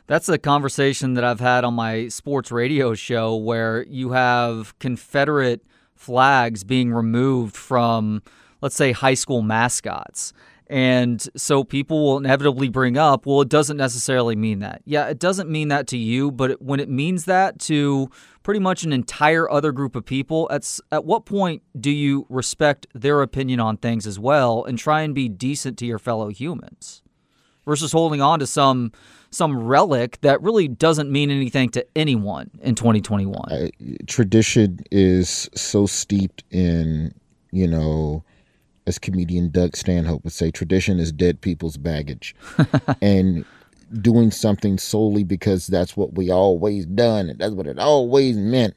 That's 0.08 0.28
a 0.28 0.38
conversation 0.38 1.14
that 1.14 1.24
I've 1.24 1.40
had 1.40 1.64
on 1.64 1.74
my 1.74 2.08
sports 2.08 2.52
radio 2.52 2.94
show 2.94 3.36
where 3.36 3.84
you 3.84 4.12
have 4.12 4.78
Confederate 4.80 5.64
flags 5.96 6.64
being 6.64 6.92
removed 6.92 7.56
from 7.56 8.22
let's 8.62 8.76
say, 8.76 8.92
high 8.92 9.16
school 9.16 9.42
mascots. 9.42 10.34
And 10.72 11.22
so 11.36 11.66
people 11.66 12.02
will 12.02 12.18
inevitably 12.18 12.70
bring 12.70 12.98
up, 12.98 13.26
well, 13.26 13.42
it 13.42 13.50
doesn't 13.50 13.76
necessarily 13.76 14.38
mean 14.38 14.60
that. 14.60 14.82
Yeah, 14.86 15.08
it 15.08 15.20
doesn't 15.20 15.50
mean 15.50 15.68
that 15.68 15.86
to 15.88 15.98
you, 15.98 16.32
but 16.32 16.62
when 16.62 16.80
it 16.80 16.88
means 16.88 17.26
that 17.26 17.60
to 17.64 18.10
pretty 18.42 18.62
much 18.62 18.86
an 18.86 18.94
entire 18.94 19.52
other 19.52 19.74
group 19.74 19.98
of 19.98 20.06
people, 20.06 20.48
at, 20.50 20.80
at 20.90 21.04
what 21.04 21.26
point 21.26 21.62
do 21.78 21.92
you 21.92 22.26
respect 22.30 22.88
their 22.94 23.22
opinion 23.22 23.60
on 23.60 23.76
things 23.76 24.08
as 24.08 24.18
well 24.18 24.64
and 24.64 24.80
try 24.80 25.02
and 25.02 25.14
be 25.14 25.28
decent 25.28 25.78
to 25.80 25.86
your 25.86 26.00
fellow 26.00 26.30
humans 26.30 27.04
versus 27.66 27.92
holding 27.92 28.22
on 28.22 28.40
to 28.40 28.48
some 28.48 28.94
some 29.30 29.58
relic 29.58 30.20
that 30.22 30.42
really 30.42 30.70
doesn't 30.70 31.12
mean 31.12 31.30
anything 31.30 31.70
to 31.70 31.86
anyone 31.98 32.50
in 32.62 32.76
2021? 32.76 33.52
Uh, 33.52 33.68
tradition 34.08 34.80
is 34.90 35.50
so 35.54 35.86
steeped 35.86 36.44
in, 36.50 37.14
you 37.52 37.68
know, 37.68 38.24
as 38.88 39.00
comedian 39.00 39.50
Doug 39.50 39.76
Stanhope 39.76 40.24
would 40.24 40.34
say, 40.34 40.52
tradition 40.52 41.00
is 41.00 41.12
dead 41.12 41.42
people's 41.42 41.78
baggage. 41.78 42.36
and 43.02 43.46
doing 44.02 44.32
something 44.32 44.78
solely 44.78 45.24
because 45.24 45.68
that's 45.68 45.98
what 45.98 46.14
we 46.14 46.32
always 46.32 46.86
done 46.86 47.30
and 47.30 47.40
that's 47.40 47.54
what 47.54 47.68
it 47.68 47.78
always 47.78 48.38
meant 48.38 48.74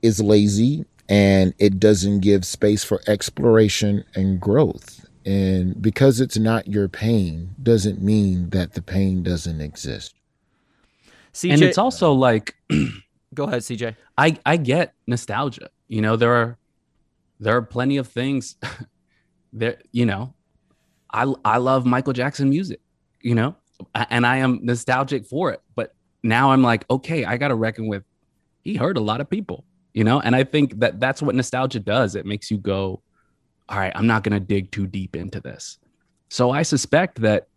is 0.00 0.22
lazy 0.22 0.84
and 1.08 1.52
it 1.58 1.80
doesn't 1.80 2.20
give 2.20 2.44
space 2.44 2.84
for 2.84 3.00
exploration 3.08 4.04
and 4.14 4.40
growth. 4.40 5.04
And 5.24 5.80
because 5.82 6.20
it's 6.20 6.36
not 6.36 6.68
your 6.68 6.88
pain 6.88 7.54
doesn't 7.60 8.00
mean 8.00 8.50
that 8.50 8.74
the 8.74 8.82
pain 8.82 9.24
doesn't 9.24 9.60
exist. 9.60 10.14
CJ, 11.32 11.52
and 11.52 11.62
it's 11.62 11.78
also 11.78 12.12
like 12.12 12.54
Go 13.34 13.44
ahead, 13.44 13.62
CJ. 13.62 13.96
I 14.16 14.38
I 14.46 14.56
get 14.56 14.94
nostalgia. 15.06 15.68
You 15.88 16.00
know, 16.00 16.16
there 16.16 16.32
are 16.34 16.58
there 17.40 17.56
are 17.56 17.62
plenty 17.62 17.96
of 17.96 18.08
things 18.08 18.56
there 19.52 19.80
you 19.92 20.06
know 20.06 20.34
i 21.12 21.32
i 21.44 21.56
love 21.56 21.86
michael 21.86 22.12
jackson 22.12 22.48
music 22.48 22.80
you 23.22 23.34
know 23.34 23.54
and 24.10 24.26
i 24.26 24.36
am 24.36 24.60
nostalgic 24.62 25.26
for 25.26 25.50
it 25.50 25.60
but 25.74 25.94
now 26.22 26.50
i'm 26.50 26.62
like 26.62 26.84
okay 26.90 27.24
i 27.24 27.36
gotta 27.36 27.54
reckon 27.54 27.86
with 27.86 28.04
he 28.62 28.74
hurt 28.74 28.96
a 28.96 29.00
lot 29.00 29.20
of 29.20 29.28
people 29.30 29.64
you 29.94 30.04
know 30.04 30.20
and 30.20 30.34
i 30.34 30.42
think 30.42 30.78
that 30.80 31.00
that's 31.00 31.22
what 31.22 31.34
nostalgia 31.34 31.80
does. 31.80 32.14
It 32.14 32.26
makes 32.26 32.50
you 32.50 32.58
go 32.58 33.02
all 33.68 33.78
right 33.78 33.92
i'm 33.94 34.06
not 34.06 34.22
gonna 34.22 34.40
dig 34.40 34.70
too 34.70 34.86
deep 34.86 35.16
into 35.16 35.40
this. 35.40 35.78
So 36.28 36.50
i 36.50 36.62
suspect 36.62 37.20
that 37.20 37.48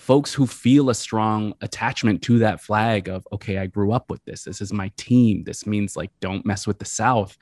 folks 0.00 0.32
who 0.32 0.46
feel 0.46 0.88
a 0.88 0.94
strong 0.94 1.52
attachment 1.60 2.22
to 2.22 2.38
that 2.38 2.58
flag 2.58 3.06
of 3.06 3.26
okay 3.32 3.58
i 3.58 3.66
grew 3.66 3.92
up 3.92 4.08
with 4.10 4.24
this 4.24 4.44
this 4.44 4.62
is 4.62 4.72
my 4.72 4.90
team 4.96 5.44
this 5.44 5.66
means 5.66 5.94
like 5.94 6.10
don't 6.20 6.46
mess 6.46 6.66
with 6.66 6.78
the 6.78 6.86
south 6.86 7.36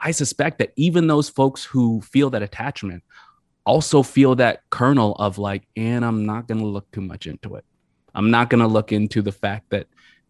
I 0.00 0.12
suspect 0.12 0.58
that 0.58 0.72
even 0.76 1.06
those 1.06 1.28
folks 1.28 1.64
who 1.64 2.00
feel 2.00 2.30
that 2.30 2.42
attachment 2.42 3.02
also 3.64 4.02
feel 4.02 4.34
that 4.36 4.62
kernel 4.70 5.14
of 5.16 5.38
like, 5.38 5.66
and 5.76 6.04
I'm 6.04 6.24
not 6.24 6.48
going 6.48 6.60
to 6.60 6.66
look 6.66 6.90
too 6.90 7.02
much 7.02 7.26
into 7.26 7.56
it. 7.56 7.64
I'm 8.14 8.30
not 8.30 8.50
going 8.50 8.60
to 8.60 8.66
look 8.66 8.92
into 8.92 9.22
the 9.22 9.32
fact 9.32 9.70
that, 9.70 9.86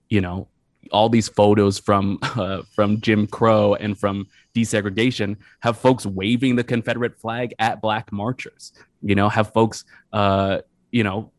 you 0.08 0.20
know, 0.20 0.48
all 0.92 1.08
these 1.08 1.28
photos 1.28 1.78
from 1.78 2.18
uh, 2.22 2.62
from 2.74 3.00
Jim 3.00 3.26
Crow 3.26 3.74
and 3.74 3.98
from 3.98 4.26
desegregation 4.54 5.36
have 5.60 5.78
folks 5.78 6.04
waving 6.04 6.56
the 6.56 6.64
Confederate 6.64 7.18
flag 7.18 7.54
at 7.58 7.80
black 7.80 8.10
marchers. 8.12 8.72
You 9.02 9.14
know, 9.14 9.28
have 9.28 9.52
folks, 9.52 9.84
uh, 10.12 10.58
you 10.90 11.04
know, 11.04 11.30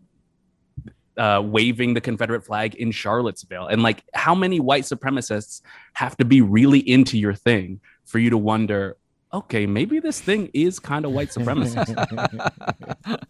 uh, 1.17 1.41
waving 1.43 1.93
the 1.93 2.01
Confederate 2.01 2.45
flag 2.45 2.75
in 2.75 2.91
Charlottesville. 2.91 3.67
And 3.67 3.83
like, 3.83 4.03
how 4.13 4.33
many 4.33 4.59
white 4.59 4.83
supremacists 4.83 5.61
have 5.93 6.17
to 6.17 6.25
be 6.25 6.41
really 6.41 6.79
into 6.79 7.17
your 7.17 7.33
thing 7.35 7.81
for 8.11 8.19
you 8.19 8.29
to 8.29 8.37
wonder, 8.37 8.97
okay, 9.33 9.65
maybe 9.65 10.01
this 10.01 10.19
thing 10.19 10.49
is 10.53 10.79
kind 10.79 11.05
of 11.05 11.13
white 11.13 11.29
supremacist. 11.29 11.95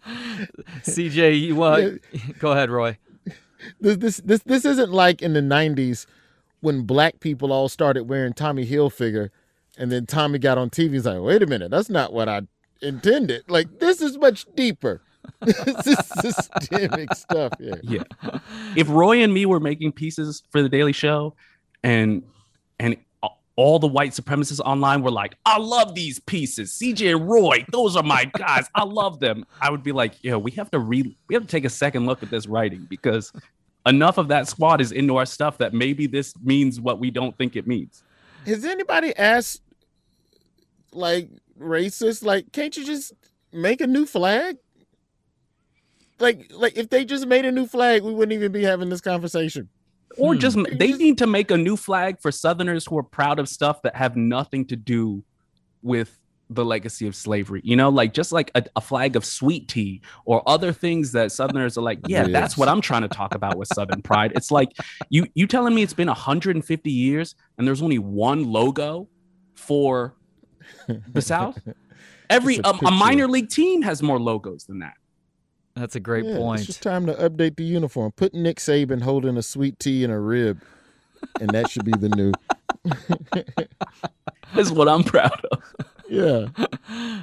CJ, 0.82 1.40
you 1.40 1.62
uh, 1.62 1.92
go 2.40 2.50
ahead, 2.50 2.68
Roy. 2.68 2.98
This, 3.80 3.96
this 3.98 4.16
this 4.16 4.42
this 4.42 4.64
isn't 4.64 4.90
like 4.90 5.22
in 5.22 5.34
the 5.34 5.40
'90s 5.40 6.06
when 6.62 6.82
black 6.82 7.20
people 7.20 7.52
all 7.52 7.68
started 7.68 8.08
wearing 8.08 8.32
Tommy 8.32 8.66
Hilfiger, 8.66 9.30
and 9.78 9.92
then 9.92 10.04
Tommy 10.04 10.40
got 10.40 10.58
on 10.58 10.68
TV. 10.68 10.94
He's 10.94 11.06
like, 11.06 11.20
"Wait 11.20 11.44
a 11.44 11.46
minute, 11.46 11.70
that's 11.70 11.88
not 11.88 12.12
what 12.12 12.28
I 12.28 12.40
intended." 12.80 13.48
Like 13.48 13.78
this 13.78 14.02
is 14.02 14.18
much 14.18 14.46
deeper. 14.56 15.00
this 15.42 15.86
is 15.86 15.98
systemic 16.20 17.14
stuff 17.14 17.52
here. 17.60 17.80
Yeah. 17.84 18.02
If 18.74 18.88
Roy 18.88 19.22
and 19.22 19.32
me 19.32 19.46
were 19.46 19.60
making 19.60 19.92
pieces 19.92 20.42
for 20.50 20.60
the 20.60 20.68
Daily 20.68 20.92
Show, 20.92 21.36
and 21.84 22.24
and 22.80 22.96
all 23.62 23.78
the 23.78 23.86
white 23.86 24.10
supremacists 24.10 24.58
online 24.58 25.02
were 25.02 25.12
like, 25.12 25.36
I 25.46 25.56
love 25.56 25.94
these 25.94 26.18
pieces. 26.18 26.72
CJ 26.72 27.24
Roy, 27.24 27.64
those 27.70 27.94
are 27.94 28.02
my 28.02 28.24
guys. 28.36 28.68
I 28.74 28.82
love 28.82 29.20
them. 29.20 29.46
I 29.60 29.70
would 29.70 29.84
be 29.84 29.92
like, 29.92 30.14
yeah, 30.22 30.34
we 30.34 30.50
have 30.52 30.68
to 30.72 30.80
re 30.80 31.16
we 31.28 31.34
have 31.36 31.42
to 31.42 31.48
take 31.48 31.64
a 31.64 31.70
second 31.70 32.04
look 32.04 32.24
at 32.24 32.30
this 32.30 32.48
writing 32.48 32.88
because 32.90 33.32
enough 33.86 34.18
of 34.18 34.26
that 34.28 34.48
squad 34.48 34.80
is 34.80 34.90
into 34.90 35.16
our 35.16 35.26
stuff 35.26 35.58
that 35.58 35.72
maybe 35.74 36.08
this 36.08 36.34
means 36.42 36.80
what 36.80 36.98
we 36.98 37.12
don't 37.12 37.38
think 37.38 37.54
it 37.54 37.68
means. 37.68 38.02
Has 38.46 38.64
anybody 38.64 39.14
asked 39.16 39.62
like 40.92 41.30
racist, 41.56 42.24
like, 42.24 42.50
can't 42.50 42.76
you 42.76 42.84
just 42.84 43.12
make 43.52 43.80
a 43.80 43.86
new 43.86 44.06
flag? 44.06 44.56
Like 46.18 46.50
like 46.52 46.76
if 46.76 46.90
they 46.90 47.04
just 47.04 47.28
made 47.28 47.44
a 47.44 47.52
new 47.52 47.68
flag, 47.68 48.02
we 48.02 48.12
wouldn't 48.12 48.32
even 48.32 48.50
be 48.50 48.64
having 48.64 48.88
this 48.88 49.00
conversation 49.00 49.68
or 50.18 50.34
hmm. 50.34 50.40
just 50.40 50.58
they 50.78 50.92
need 50.92 51.18
to 51.18 51.26
make 51.26 51.50
a 51.50 51.56
new 51.56 51.76
flag 51.76 52.20
for 52.20 52.30
southerners 52.30 52.86
who 52.86 52.98
are 52.98 53.02
proud 53.02 53.38
of 53.38 53.48
stuff 53.48 53.82
that 53.82 53.96
have 53.96 54.16
nothing 54.16 54.64
to 54.66 54.76
do 54.76 55.24
with 55.82 56.18
the 56.50 56.64
legacy 56.64 57.06
of 57.06 57.16
slavery 57.16 57.60
you 57.64 57.76
know 57.76 57.88
like 57.88 58.12
just 58.12 58.30
like 58.30 58.50
a, 58.54 58.64
a 58.76 58.80
flag 58.80 59.16
of 59.16 59.24
sweet 59.24 59.68
tea 59.68 60.02
or 60.26 60.46
other 60.46 60.72
things 60.72 61.12
that 61.12 61.32
southerners 61.32 61.78
are 61.78 61.82
like 61.82 61.98
yeah 62.06 62.22
yes. 62.22 62.32
that's 62.32 62.56
what 62.58 62.68
i'm 62.68 62.80
trying 62.80 63.02
to 63.02 63.08
talk 63.08 63.34
about 63.34 63.56
with 63.56 63.68
southern 63.68 64.02
pride 64.02 64.32
it's 64.34 64.50
like 64.50 64.68
you 65.08 65.26
you 65.34 65.46
telling 65.46 65.74
me 65.74 65.82
it's 65.82 65.94
been 65.94 66.08
150 66.08 66.90
years 66.90 67.34
and 67.56 67.66
there's 67.66 67.80
only 67.80 67.98
one 67.98 68.44
logo 68.44 69.08
for 69.54 70.14
the 71.08 71.22
south 71.22 71.58
every 72.30 72.58
a, 72.64 72.70
a 72.70 72.90
minor 72.90 73.26
league 73.26 73.48
team 73.48 73.80
has 73.80 74.02
more 74.02 74.20
logos 74.20 74.64
than 74.64 74.80
that 74.80 74.94
That's 75.74 75.96
a 75.96 76.00
great 76.00 76.24
Yeah, 76.24 76.36
point. 76.36 76.60
It's 76.60 76.66
just 76.66 76.82
time 76.82 77.06
to 77.06 77.14
update 77.14 77.56
the 77.56 77.64
uniform. 77.64 78.12
Put 78.12 78.34
Nick 78.34 78.58
Saban 78.58 79.02
holding 79.02 79.36
a 79.36 79.42
sweet 79.42 79.78
tea 79.78 80.04
and 80.04 80.12
a 80.12 80.18
rib, 80.18 80.60
and 81.40 81.50
that 81.50 81.70
should 81.70 81.84
be 81.84 81.92
the 81.92 82.08
new. 82.10 82.32
Is 84.58 84.70
what 84.72 84.88
I'm 84.88 85.04
proud 85.04 85.44
of. 85.50 85.62
Yeah. 86.08 86.48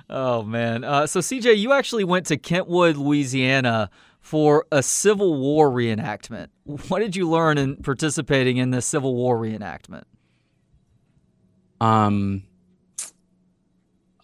Oh 0.09 0.41
man. 0.41 0.83
Uh, 0.83 1.05
so 1.05 1.19
CJ, 1.19 1.59
you 1.59 1.73
actually 1.73 2.03
went 2.05 2.25
to 2.27 2.37
Kentwood, 2.37 2.97
Louisiana 2.97 3.91
for 4.19 4.65
a 4.71 4.81
Civil 4.81 5.39
War 5.39 5.69
reenactment. 5.69 6.47
What 6.63 6.97
did 6.97 7.15
you 7.15 7.29
learn 7.29 7.59
in 7.59 7.75
participating 7.75 8.57
in 8.57 8.71
this 8.71 8.87
Civil 8.87 9.13
War 9.13 9.37
reenactment? 9.37 10.05
Um. 11.79 12.41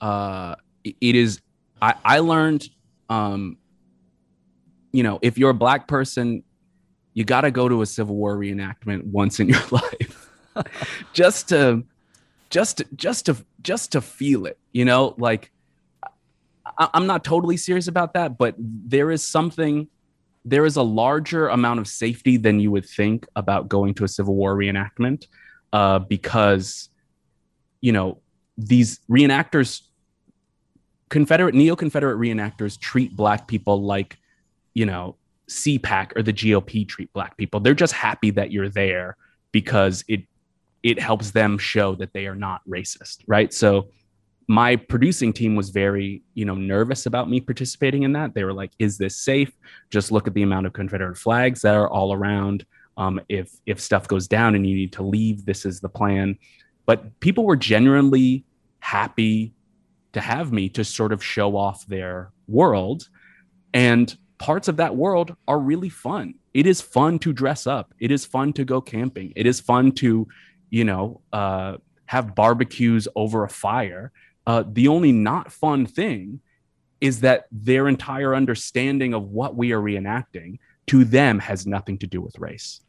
Uh, 0.01 0.55
it 0.83 1.15
is. 1.15 1.41
I 1.79 1.93
I 2.03 2.19
learned. 2.19 2.67
Um. 3.07 3.57
You 4.95 5.03
know, 5.03 5.19
if 5.21 5.37
you're 5.37 5.49
a 5.49 5.53
black 5.55 5.87
person, 5.87 6.43
you 7.13 7.25
got 7.25 7.41
to 7.41 7.51
go 7.51 7.67
to 7.67 7.81
a 7.81 7.85
Civil 7.85 8.15
War 8.15 8.37
reenactment 8.37 9.03
once 9.05 9.39
in 9.39 9.49
your 9.49 9.61
life, 9.71 10.29
just 11.13 11.49
to, 11.49 11.83
just 12.49 12.77
to, 12.77 12.85
just 12.95 13.25
to, 13.25 13.35
just 13.61 13.91
to 13.91 14.01
feel 14.01 14.45
it. 14.45 14.57
You 14.71 14.85
know, 14.85 15.15
like 15.17 15.51
I, 16.77 16.89
I'm 16.93 17.07
not 17.07 17.23
totally 17.23 17.57
serious 17.57 17.87
about 17.87 18.13
that, 18.13 18.37
but 18.37 18.55
there 18.57 19.11
is 19.11 19.23
something. 19.23 19.87
There 20.45 20.65
is 20.65 20.75
a 20.75 20.83
larger 20.83 21.47
amount 21.47 21.79
of 21.79 21.87
safety 21.87 22.37
than 22.37 22.59
you 22.59 22.71
would 22.71 22.85
think 22.85 23.25
about 23.35 23.67
going 23.67 23.95
to 23.95 24.03
a 24.03 24.07
Civil 24.07 24.35
War 24.35 24.55
reenactment, 24.55 25.27
uh, 25.73 25.99
because 25.99 26.89
you 27.81 27.91
know 27.91 28.21
these 28.57 28.99
reenactors 29.09 29.81
confederate 31.09 31.53
neo-confederate 31.53 32.17
reenactors 32.17 32.79
treat 32.79 33.15
black 33.15 33.47
people 33.47 33.81
like 33.81 34.17
you 34.75 34.85
know 34.85 35.15
cpac 35.49 36.15
or 36.15 36.21
the 36.21 36.33
gop 36.33 36.87
treat 36.87 37.11
black 37.13 37.37
people. 37.37 37.59
They're 37.59 37.73
just 37.73 37.93
happy 37.93 38.31
that 38.31 38.51
you're 38.51 38.69
there 38.69 39.17
because 39.51 40.03
it 40.07 40.21
it 40.83 40.99
helps 40.99 41.31
them 41.31 41.57
show 41.57 41.95
that 41.95 42.13
they 42.13 42.27
are 42.27 42.35
not 42.35 42.61
racist 42.67 43.23
right? 43.27 43.51
So 43.51 43.89
my 44.47 44.75
producing 44.75 45.33
team 45.33 45.55
was 45.55 45.71
very 45.71 46.21
you 46.35 46.45
know 46.45 46.55
nervous 46.55 47.07
about 47.07 47.29
me 47.29 47.39
participating 47.41 48.03
in 48.03 48.13
that. 48.13 48.33
They 48.33 48.43
were 48.43 48.53
like 48.53 48.71
is 48.79 48.97
this 48.97 49.17
safe? 49.17 49.51
Just 49.89 50.11
look 50.11 50.27
at 50.27 50.33
the 50.33 50.43
amount 50.43 50.67
of 50.67 50.73
confederate 50.73 51.17
flags 51.17 51.61
that 51.61 51.75
are 51.75 51.89
all 51.89 52.13
around. 52.13 52.65
Um, 52.97 53.19
if 53.27 53.51
if 53.65 53.79
stuff 53.81 54.07
goes 54.07 54.27
down 54.27 54.55
and 54.55 54.65
you 54.65 54.75
need 54.75 54.93
to 54.93 55.03
leave 55.03 55.45
this 55.45 55.65
is 55.65 55.79
the 55.79 55.89
plan. 55.89 56.37
But 56.85 57.19
people 57.19 57.45
were 57.45 57.55
genuinely 57.55 58.45
happy 58.79 59.53
to 60.13 60.21
have 60.21 60.51
me 60.53 60.69
to 60.69 60.83
sort 60.83 61.11
of 61.11 61.23
show 61.23 61.57
off 61.57 61.85
their 61.87 62.31
world. 62.47 63.09
And 63.73 64.15
parts 64.37 64.67
of 64.67 64.77
that 64.77 64.95
world 64.95 65.35
are 65.47 65.59
really 65.59 65.89
fun. 65.89 66.35
It 66.53 66.65
is 66.67 66.81
fun 66.81 67.19
to 67.19 67.33
dress 67.33 67.67
up. 67.67 67.93
It 67.99 68.11
is 68.11 68.25
fun 68.25 68.53
to 68.53 68.65
go 68.65 68.81
camping. 68.81 69.33
It 69.35 69.45
is 69.45 69.59
fun 69.59 69.91
to 69.93 70.27
you 70.69 70.83
know 70.83 71.21
uh, 71.33 71.77
have 72.05 72.35
barbecues 72.35 73.07
over 73.15 73.43
a 73.43 73.49
fire. 73.49 74.11
Uh, 74.47 74.63
the 74.67 74.87
only 74.87 75.11
not 75.11 75.51
fun 75.51 75.85
thing 75.85 76.39
is 77.01 77.21
that 77.21 77.45
their 77.51 77.87
entire 77.87 78.33
understanding 78.35 79.13
of 79.13 79.23
what 79.29 79.55
we 79.55 79.71
are 79.71 79.81
reenacting 79.81 80.59
to 80.87 81.03
them 81.03 81.39
has 81.39 81.65
nothing 81.67 81.97
to 81.97 82.07
do 82.07 82.21
with 82.21 82.37
race. 82.39 82.81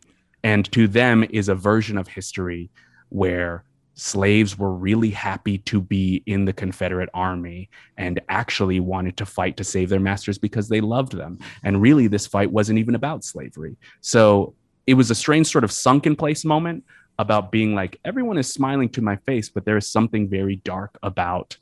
And 0.45 0.71
to 0.73 0.87
them 0.87 1.25
is 1.31 1.49
a 1.49 1.55
version 1.55 1.99
of 1.99 2.09
history 2.09 2.71
where 3.09 3.65
slaves 3.97 4.59
were 4.59 4.73
really 4.73 5.11
happy 5.11 5.59
to 5.59 5.81
be 5.81 6.23
in 6.27 6.45
the 6.45 6.53
Confederate 6.53 7.09
army 7.15 7.69
and 7.97 8.21
actually 8.29 8.79
wanted 8.79 9.17
to 9.17 9.27
fight 9.27 9.57
to 9.57 9.65
save 9.65 9.89
their 9.89 10.01
masters 10.01 10.39
because 10.39 10.69
they 10.69 10.83
loved 10.83 11.13
them. 11.13 11.39
And 11.65 11.81
really, 11.81 12.07
this 12.07 12.27
fight 12.27 12.53
wasn't 12.53 12.79
even 12.79 12.95
about 12.95 13.25
slavery. 13.25 13.77
So 14.03 14.55
it 14.87 14.95
was 14.95 15.11
a 15.11 15.15
strange 15.15 15.49
sort 15.49 15.65
of 15.65 15.73
sunk 15.73 16.07
in 16.07 16.15
place 16.15 16.45
moment 16.45 16.85
about 17.19 17.51
being 17.51 17.75
like, 17.75 17.99
everyone 18.05 18.37
is 18.37 18.53
smiling 18.53 18.91
to 18.91 19.01
my 19.01 19.17
face, 19.17 19.49
but 19.49 19.65
there 19.65 19.79
is 19.79 19.89
something 19.89 20.29
very 20.29 20.57
dark 20.57 20.99
about 21.03 21.57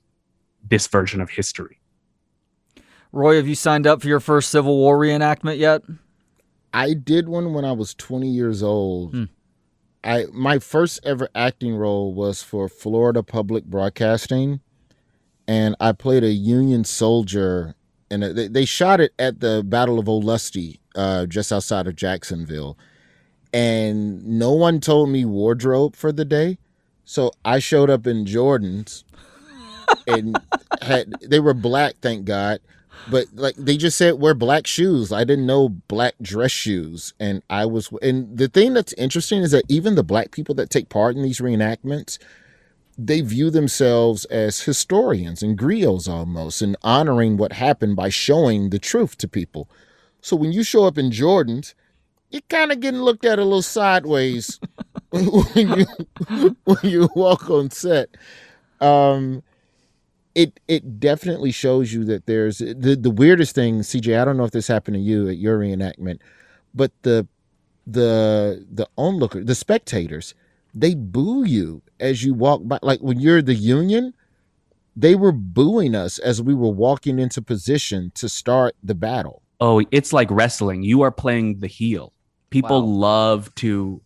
this 0.68 0.88
version 0.88 1.20
of 1.20 1.30
history. 1.30 1.78
Roy, 3.12 3.36
have 3.36 3.46
you 3.46 3.54
signed 3.54 3.86
up 3.86 4.02
for 4.02 4.08
your 4.08 4.18
first 4.18 4.50
Civil 4.50 4.76
War 4.76 4.98
reenactment 4.98 5.58
yet? 5.58 5.82
I 6.72 6.94
did 6.94 7.28
one 7.28 7.54
when 7.54 7.64
I 7.64 7.70
was 7.70 7.94
20 7.94 8.26
years 8.28 8.60
old. 8.60 9.12
Hmm. 9.12 9.24
I 10.04 10.26
my 10.32 10.58
first 10.58 11.00
ever 11.02 11.28
acting 11.34 11.74
role 11.74 12.12
was 12.12 12.42
for 12.42 12.68
Florida 12.68 13.22
Public 13.22 13.64
Broadcasting, 13.64 14.60
and 15.48 15.74
I 15.80 15.92
played 15.92 16.22
a 16.22 16.32
Union 16.32 16.84
soldier. 16.84 17.74
And 18.10 18.22
they, 18.22 18.46
they 18.46 18.64
shot 18.64 19.00
it 19.00 19.12
at 19.18 19.40
the 19.40 19.64
Battle 19.64 19.98
of 19.98 20.06
Olustee, 20.06 20.78
uh, 20.94 21.26
just 21.26 21.50
outside 21.50 21.88
of 21.88 21.96
Jacksonville. 21.96 22.78
And 23.52 24.24
no 24.24 24.52
one 24.52 24.78
told 24.78 25.08
me 25.08 25.24
wardrobe 25.24 25.96
for 25.96 26.12
the 26.12 26.24
day, 26.24 26.58
so 27.04 27.32
I 27.44 27.58
showed 27.58 27.90
up 27.90 28.06
in 28.06 28.24
Jordans, 28.24 29.02
and 30.06 30.38
had 30.82 31.12
they 31.22 31.40
were 31.40 31.54
black, 31.54 31.94
thank 32.02 32.24
God 32.24 32.60
but 33.10 33.26
like 33.34 33.56
they 33.56 33.76
just 33.76 33.98
said 33.98 34.14
wear 34.14 34.34
black 34.34 34.66
shoes. 34.66 35.12
I 35.12 35.24
didn't 35.24 35.46
know 35.46 35.68
black 35.68 36.14
dress 36.22 36.50
shoes. 36.50 37.14
And 37.20 37.42
i 37.50 37.66
was 37.66 37.90
and 38.02 38.36
the 38.36 38.48
thing 38.48 38.74
that's 38.74 38.92
interesting 38.94 39.42
is 39.42 39.50
that 39.52 39.64
even 39.68 39.94
the 39.94 40.04
black 40.04 40.30
people 40.30 40.54
that 40.56 40.70
take 40.70 40.88
part 40.88 41.16
in 41.16 41.22
these 41.22 41.40
reenactments 41.40 42.18
they 42.96 43.20
view 43.20 43.50
themselves 43.50 44.24
as 44.26 44.60
historians 44.62 45.42
and 45.42 45.58
griots 45.58 46.08
almost 46.08 46.62
and 46.62 46.76
honoring 46.82 47.36
what 47.36 47.52
happened 47.52 47.96
by 47.96 48.08
showing 48.08 48.70
the 48.70 48.78
truth 48.78 49.18
to 49.18 49.26
people. 49.26 49.68
So 50.20 50.36
when 50.36 50.52
you 50.52 50.62
show 50.62 50.84
up 50.84 50.96
in 50.96 51.10
jordans 51.10 51.74
you're 52.30 52.42
kind 52.48 52.72
of 52.72 52.80
getting 52.80 53.00
looked 53.00 53.24
at 53.24 53.38
a 53.38 53.44
little 53.44 53.62
sideways 53.62 54.58
when 55.10 55.78
you 55.78 56.56
when 56.64 56.78
you 56.82 57.08
walk 57.14 57.48
on 57.48 57.70
set. 57.70 58.08
Um 58.80 59.42
it 60.34 60.60
it 60.68 60.98
definitely 61.00 61.52
shows 61.52 61.92
you 61.92 62.04
that 62.04 62.26
there's 62.26 62.58
the 62.58 62.96
the 63.00 63.10
weirdest 63.10 63.54
thing, 63.54 63.80
CJ. 63.80 64.20
I 64.20 64.24
don't 64.24 64.36
know 64.36 64.44
if 64.44 64.50
this 64.50 64.68
happened 64.68 64.96
to 64.96 65.00
you 65.00 65.28
at 65.28 65.36
your 65.36 65.58
reenactment, 65.58 66.18
but 66.74 66.92
the 67.02 67.26
the 67.86 68.66
the 68.70 68.88
onlooker, 68.96 69.44
the 69.44 69.54
spectators, 69.54 70.34
they 70.74 70.94
boo 70.94 71.44
you 71.44 71.82
as 72.00 72.24
you 72.24 72.34
walk 72.34 72.62
by. 72.64 72.78
Like 72.82 73.00
when 73.00 73.20
you're 73.20 73.42
the 73.42 73.54
Union, 73.54 74.14
they 74.96 75.14
were 75.14 75.32
booing 75.32 75.94
us 75.94 76.18
as 76.18 76.42
we 76.42 76.54
were 76.54 76.70
walking 76.70 77.18
into 77.18 77.42
position 77.42 78.10
to 78.16 78.28
start 78.28 78.74
the 78.82 78.94
battle. 78.94 79.42
Oh, 79.60 79.82
it's 79.90 80.12
like 80.12 80.28
wrestling. 80.30 80.82
You 80.82 81.02
are 81.02 81.12
playing 81.12 81.60
the 81.60 81.68
heel. 81.68 82.12
People 82.50 82.80
Wow. 82.80 82.98
love 82.98 83.54
to 83.56 84.00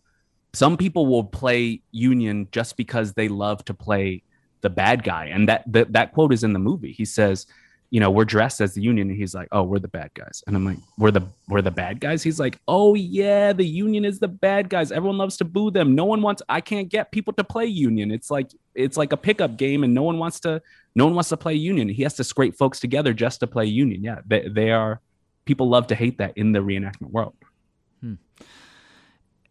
some 0.53 0.77
people 0.77 1.05
will 1.05 1.23
play 1.23 1.81
Union 1.91 2.47
just 2.51 2.75
because 2.75 3.13
they 3.13 3.27
love 3.27 3.63
to 3.65 3.73
play 3.73 4.23
the 4.61 4.69
bad 4.69 5.03
guy. 5.03 5.25
And 5.25 5.47
that 5.49 5.63
that, 5.67 5.93
that 5.93 6.13
quote 6.13 6.33
is 6.33 6.43
in 6.43 6.53
the 6.53 6.59
movie. 6.59 6.91
He 6.91 7.05
says, 7.05 7.47
you 7.91 7.99
know, 7.99 8.11
we're 8.11 8.25
dressed 8.25 8.61
as 8.61 8.73
the 8.73 8.81
Union. 8.81 9.09
And 9.09 9.17
he's 9.17 9.33
like, 9.33 9.47
oh, 9.51 9.63
we're 9.63 9.79
the 9.79 9.87
bad 9.87 10.11
guys. 10.13 10.43
And 10.45 10.55
I'm 10.55 10.65
like, 10.65 10.77
we're 10.97 11.11
the 11.11 11.23
we're 11.47 11.61
the 11.61 11.71
bad 11.71 11.99
guys. 11.99 12.21
He's 12.21 12.39
like, 12.39 12.59
oh 12.67 12.93
yeah, 12.93 13.53
the 13.53 13.65
Union 13.65 14.05
is 14.05 14.19
the 14.19 14.27
bad 14.27 14.69
guys. 14.69 14.91
Everyone 14.91 15.17
loves 15.17 15.37
to 15.37 15.45
boo 15.45 15.71
them. 15.71 15.95
No 15.95 16.05
one 16.05 16.21
wants. 16.21 16.41
I 16.47 16.61
can't 16.61 16.89
get 16.89 17.11
people 17.11 17.33
to 17.33 17.43
play 17.43 17.65
Union. 17.65 18.11
It's 18.11 18.29
like 18.29 18.51
it's 18.75 18.97
like 18.97 19.11
a 19.11 19.17
pickup 19.17 19.57
game, 19.57 19.83
and 19.83 19.93
no 19.93 20.03
one 20.03 20.19
wants 20.19 20.39
to. 20.41 20.61
No 20.95 21.05
one 21.05 21.15
wants 21.15 21.29
to 21.29 21.37
play 21.37 21.53
Union. 21.53 21.89
He 21.89 22.03
has 22.03 22.15
to 22.15 22.23
scrape 22.23 22.55
folks 22.55 22.79
together 22.79 23.13
just 23.13 23.39
to 23.39 23.47
play 23.47 23.65
Union. 23.65 24.03
Yeah, 24.03 24.19
they, 24.25 24.47
they 24.47 24.71
are. 24.71 25.01
People 25.45 25.69
love 25.69 25.87
to 25.87 25.95
hate 25.95 26.17
that 26.19 26.37
in 26.37 26.51
the 26.51 26.59
reenactment 26.59 27.11
world. 27.11 27.33
Hmm. 28.01 28.15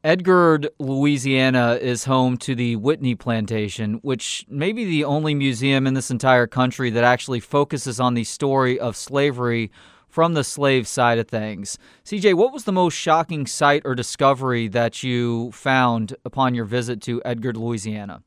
Edgard, 0.08 0.70
Louisiana 0.78 1.78
is 1.78 2.04
home 2.04 2.38
to 2.38 2.54
the 2.54 2.76
Whitney 2.76 3.14
Plantation, 3.14 3.98
which 4.00 4.46
may 4.48 4.72
be 4.72 4.86
the 4.86 5.04
only 5.04 5.34
museum 5.34 5.86
in 5.86 5.92
this 5.92 6.10
entire 6.10 6.46
country 6.46 6.88
that 6.88 7.04
actually 7.04 7.40
focuses 7.40 8.00
on 8.00 8.14
the 8.14 8.24
story 8.24 8.80
of 8.80 8.96
slavery 8.96 9.70
from 10.08 10.32
the 10.32 10.42
slave 10.42 10.88
side 10.88 11.18
of 11.18 11.28
things. 11.28 11.76
CJ, 12.06 12.32
what 12.32 12.54
was 12.54 12.64
the 12.64 12.72
most 12.72 12.94
shocking 12.94 13.46
sight 13.46 13.82
or 13.84 13.94
discovery 13.94 14.66
that 14.68 15.02
you 15.02 15.52
found 15.52 16.16
upon 16.24 16.54
your 16.54 16.64
visit 16.64 17.02
to 17.02 17.20
Edgard, 17.26 17.58
Louisiana? 17.58 18.22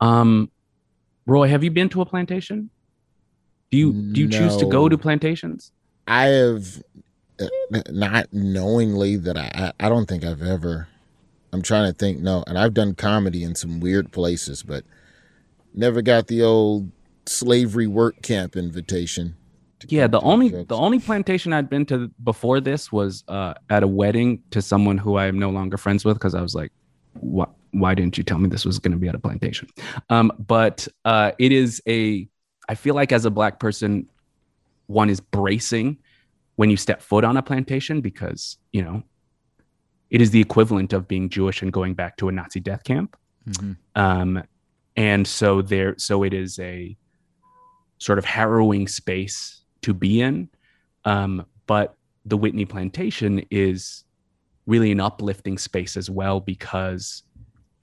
Um, 0.00 0.52
Roy, 1.26 1.48
have 1.48 1.64
you 1.64 1.72
been 1.72 1.88
to 1.88 2.00
a 2.00 2.06
plantation? 2.06 2.70
Do 3.72 3.76
you 3.76 3.92
do 3.92 4.20
you 4.20 4.28
choose 4.28 4.56
to 4.58 4.66
go 4.66 4.88
to 4.88 4.96
plantations? 4.96 5.72
I 6.10 6.24
have 6.24 6.82
not 7.88 8.32
knowingly 8.32 9.16
that 9.16 9.36
I, 9.36 9.72
I 9.80 9.88
don't 9.88 10.06
think 10.06 10.24
I've 10.24 10.42
ever. 10.42 10.88
I'm 11.52 11.62
trying 11.62 11.90
to 11.90 11.96
think. 11.96 12.20
No, 12.20 12.44
and 12.46 12.58
I've 12.58 12.74
done 12.74 12.94
comedy 12.94 13.42
in 13.42 13.54
some 13.54 13.80
weird 13.80 14.12
places, 14.12 14.62
but 14.62 14.84
never 15.74 16.02
got 16.02 16.26
the 16.26 16.42
old 16.42 16.90
slavery 17.26 17.86
work 17.86 18.22
camp 18.22 18.56
invitation. 18.56 19.36
Yeah, 19.88 20.06
the 20.06 20.20
only 20.20 20.50
jokes. 20.50 20.68
the 20.68 20.76
only 20.76 20.98
plantation 20.98 21.52
I'd 21.52 21.70
been 21.70 21.86
to 21.86 22.08
before 22.22 22.60
this 22.60 22.92
was 22.92 23.24
uh, 23.28 23.54
at 23.70 23.82
a 23.82 23.88
wedding 23.88 24.42
to 24.50 24.60
someone 24.60 24.98
who 24.98 25.16
I 25.16 25.26
am 25.26 25.38
no 25.38 25.50
longer 25.50 25.78
friends 25.78 26.04
with 26.04 26.16
because 26.16 26.34
I 26.34 26.42
was 26.42 26.54
like, 26.54 26.70
why 27.14 27.46
why 27.72 27.94
didn't 27.94 28.18
you 28.18 28.24
tell 28.24 28.38
me 28.38 28.48
this 28.48 28.64
was 28.64 28.78
going 28.78 28.92
to 28.92 28.98
be 28.98 29.08
at 29.08 29.14
a 29.14 29.18
plantation? 29.18 29.68
Um, 30.10 30.32
but 30.38 30.86
uh, 31.04 31.32
it 31.38 31.52
is 31.52 31.82
a 31.88 32.28
I 32.68 32.74
feel 32.74 32.94
like 32.94 33.10
as 33.10 33.24
a 33.24 33.30
black 33.30 33.58
person, 33.58 34.06
one 34.86 35.08
is 35.08 35.20
bracing 35.20 35.98
when 36.60 36.68
you 36.68 36.76
step 36.76 37.00
foot 37.00 37.24
on 37.24 37.38
a 37.38 37.42
plantation 37.42 38.02
because 38.02 38.58
you 38.70 38.82
know 38.82 39.02
it 40.10 40.20
is 40.20 40.30
the 40.30 40.42
equivalent 40.42 40.92
of 40.92 41.08
being 41.08 41.30
Jewish 41.30 41.62
and 41.62 41.72
going 41.72 41.94
back 41.94 42.18
to 42.18 42.28
a 42.28 42.32
Nazi 42.32 42.60
death 42.60 42.84
camp. 42.84 43.16
Mm-hmm. 43.48 43.72
Um, 43.94 44.42
and 44.94 45.26
so 45.26 45.62
there, 45.62 45.94
so 45.96 46.22
it 46.22 46.34
is 46.34 46.58
a 46.58 46.94
sort 47.96 48.18
of 48.18 48.26
harrowing 48.26 48.88
space 48.88 49.62
to 49.80 49.94
be 49.94 50.20
in. 50.20 50.50
Um, 51.06 51.46
but 51.66 51.96
the 52.26 52.36
Whitney 52.36 52.66
Plantation 52.66 53.42
is 53.50 54.04
really 54.66 54.92
an 54.92 55.00
uplifting 55.00 55.56
space 55.56 55.96
as 55.96 56.10
well 56.10 56.40
because 56.40 57.22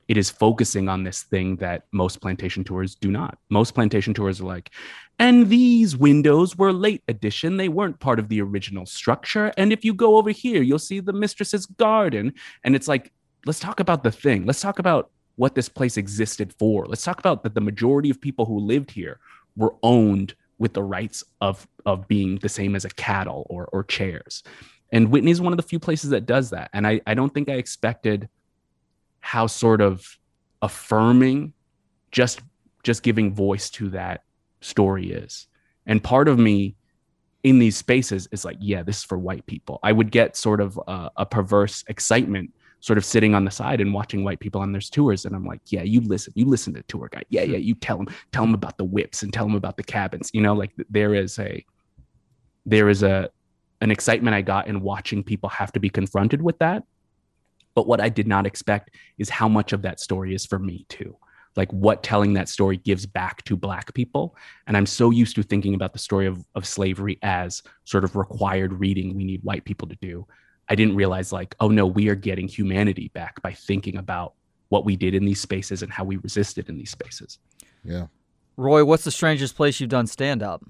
it 0.07 0.17
is 0.17 0.29
focusing 0.29 0.87
on 0.87 1.03
this 1.03 1.23
thing 1.23 1.57
that 1.57 1.83
most 1.91 2.21
plantation 2.21 2.63
tours 2.63 2.95
do 2.95 3.11
not. 3.11 3.37
Most 3.49 3.73
plantation 3.73 4.13
tours 4.13 4.39
are 4.39 4.45
like, 4.45 4.71
and 5.19 5.49
these 5.49 5.97
windows 5.97 6.57
were 6.57 6.71
late 6.71 7.03
addition. 7.07 7.57
They 7.57 7.69
weren't 7.69 7.99
part 7.99 8.19
of 8.19 8.29
the 8.29 8.41
original 8.41 8.85
structure. 8.85 9.51
And 9.57 9.73
if 9.73 9.83
you 9.83 9.93
go 9.93 10.17
over 10.17 10.29
here, 10.29 10.61
you'll 10.61 10.79
see 10.79 10.99
the 10.99 11.13
mistress's 11.13 11.65
garden. 11.65 12.33
And 12.63 12.75
it's 12.75 12.87
like, 12.87 13.11
let's 13.45 13.59
talk 13.59 13.79
about 13.79 14.03
the 14.03 14.11
thing. 14.11 14.45
Let's 14.45 14.61
talk 14.61 14.79
about 14.79 15.11
what 15.35 15.55
this 15.55 15.69
place 15.69 15.97
existed 15.97 16.53
for. 16.57 16.85
Let's 16.85 17.03
talk 17.03 17.19
about 17.19 17.43
that 17.43 17.55
the 17.55 17.61
majority 17.61 18.09
of 18.09 18.21
people 18.21 18.45
who 18.45 18.59
lived 18.59 18.91
here 18.91 19.19
were 19.55 19.75
owned 19.83 20.35
with 20.59 20.73
the 20.73 20.83
rights 20.83 21.23
of 21.41 21.67
of 21.85 22.07
being 22.07 22.37
the 22.37 22.49
same 22.49 22.75
as 22.75 22.85
a 22.85 22.89
cattle 22.89 23.45
or 23.49 23.65
or 23.71 23.83
chairs. 23.83 24.43
And 24.91 25.11
Whitney 25.11 25.31
is 25.31 25.41
one 25.41 25.53
of 25.53 25.57
the 25.57 25.63
few 25.63 25.79
places 25.79 26.11
that 26.11 26.25
does 26.25 26.51
that. 26.51 26.69
And 26.73 26.87
I, 26.87 27.01
I 27.05 27.13
don't 27.13 27.33
think 27.33 27.49
I 27.49 27.53
expected 27.53 28.29
how 29.27 29.45
sort 29.45 29.81
of 29.81 30.17
affirming 30.61 31.51
just 32.13 32.39
just 32.83 33.03
giving 33.03 33.35
voice 33.35 33.69
to 33.69 33.89
that 33.89 34.23
story 34.61 35.11
is. 35.11 35.47
And 35.85 36.01
part 36.01 36.29
of 36.29 36.39
me 36.39 36.77
in 37.43 37.59
these 37.59 37.75
spaces 37.75 38.29
is 38.31 38.45
like, 38.45 38.55
yeah, 38.61 38.83
this 38.83 38.99
is 38.99 39.03
for 39.03 39.17
white 39.17 39.45
people. 39.45 39.81
I 39.83 39.91
would 39.91 40.11
get 40.11 40.37
sort 40.37 40.61
of 40.61 40.79
a, 40.87 41.11
a 41.17 41.25
perverse 41.25 41.83
excitement 41.89 42.53
sort 42.79 42.97
of 42.97 43.03
sitting 43.03 43.35
on 43.35 43.43
the 43.43 43.51
side 43.51 43.81
and 43.81 43.93
watching 43.93 44.23
white 44.23 44.39
people 44.39 44.61
on 44.61 44.71
their 44.71 44.79
tours. 44.79 45.25
And 45.25 45.35
I'm 45.35 45.45
like, 45.45 45.59
yeah, 45.65 45.83
you 45.83 45.99
listen, 45.99 46.31
you 46.37 46.45
listen 46.45 46.73
to 46.75 46.79
the 46.79 46.85
tour 46.87 47.09
guide. 47.11 47.25
Yeah, 47.27 47.43
yeah, 47.43 47.57
you 47.57 47.75
tell 47.75 47.97
them, 47.97 48.07
tell 48.31 48.45
them 48.45 48.53
about 48.53 48.77
the 48.77 48.85
whips 48.85 49.23
and 49.23 49.33
tell 49.33 49.45
them 49.45 49.55
about 49.55 49.75
the 49.75 49.83
cabins. 49.83 50.31
You 50.33 50.39
know, 50.39 50.53
like 50.53 50.71
there 50.89 51.13
is 51.13 51.37
a, 51.37 51.65
there 52.65 52.87
is 52.87 53.03
a, 53.03 53.29
an 53.81 53.91
excitement 53.91 54.35
I 54.35 54.41
got 54.41 54.67
in 54.67 54.79
watching 54.79 55.21
people 55.21 55.49
have 55.49 55.73
to 55.73 55.81
be 55.81 55.89
confronted 55.89 56.41
with 56.41 56.57
that. 56.59 56.83
But 57.77 57.85
what 57.85 58.01
I 58.01 58.09
did 58.09 58.27
not 58.27 58.47
expect 58.47 58.89
is 59.19 59.29
how 59.29 59.47
much 59.47 59.71
of 59.71 59.83
that 59.83 59.99
story 59.99 60.33
is 60.33 60.47
for 60.47 60.57
me 60.57 60.87
too. 60.89 61.15
Like 61.55 61.71
what 61.71 62.01
telling 62.01 62.33
that 62.33 62.49
story 62.49 62.77
gives 62.77 63.05
back 63.05 63.43
to 63.45 63.55
Black 63.55 63.93
people. 63.93 64.35
And 64.65 64.75
I'm 64.75 64.87
so 64.87 65.11
used 65.11 65.35
to 65.35 65.43
thinking 65.43 65.75
about 65.75 65.93
the 65.93 65.99
story 65.99 66.25
of, 66.25 66.43
of 66.55 66.65
slavery 66.65 67.19
as 67.21 67.61
sort 67.85 68.03
of 68.03 68.15
required 68.15 68.73
reading 68.73 69.15
we 69.15 69.23
need 69.23 69.43
white 69.43 69.63
people 69.63 69.87
to 69.89 69.97
do 70.01 70.25
I 70.69 70.75
didn't 70.75 70.95
realize 70.95 71.31
like, 71.31 71.55
oh 71.59 71.69
no, 71.69 71.85
we 71.85 72.09
are 72.09 72.15
getting 72.15 72.47
humanity 72.47 73.09
back 73.13 73.41
by 73.41 73.53
thinking 73.53 73.97
about 73.97 74.33
what 74.69 74.83
we 74.83 74.95
did 74.95 75.15
in 75.15 75.23
these 75.23 75.39
spaces 75.39 75.81
and 75.81 75.91
how 75.91 76.03
we 76.03 76.17
resisted 76.17 76.67
in 76.67 76.77
these 76.77 76.91
spaces. 76.91 77.39
Yeah. 77.83 78.07
Roy, 78.57 78.83
what's 78.83 79.05
the 79.05 79.11
strangest 79.11 79.55
place 79.55 79.79
you've 79.79 79.89
done 79.89 80.07
stand 80.07 80.43
up? 80.43 80.63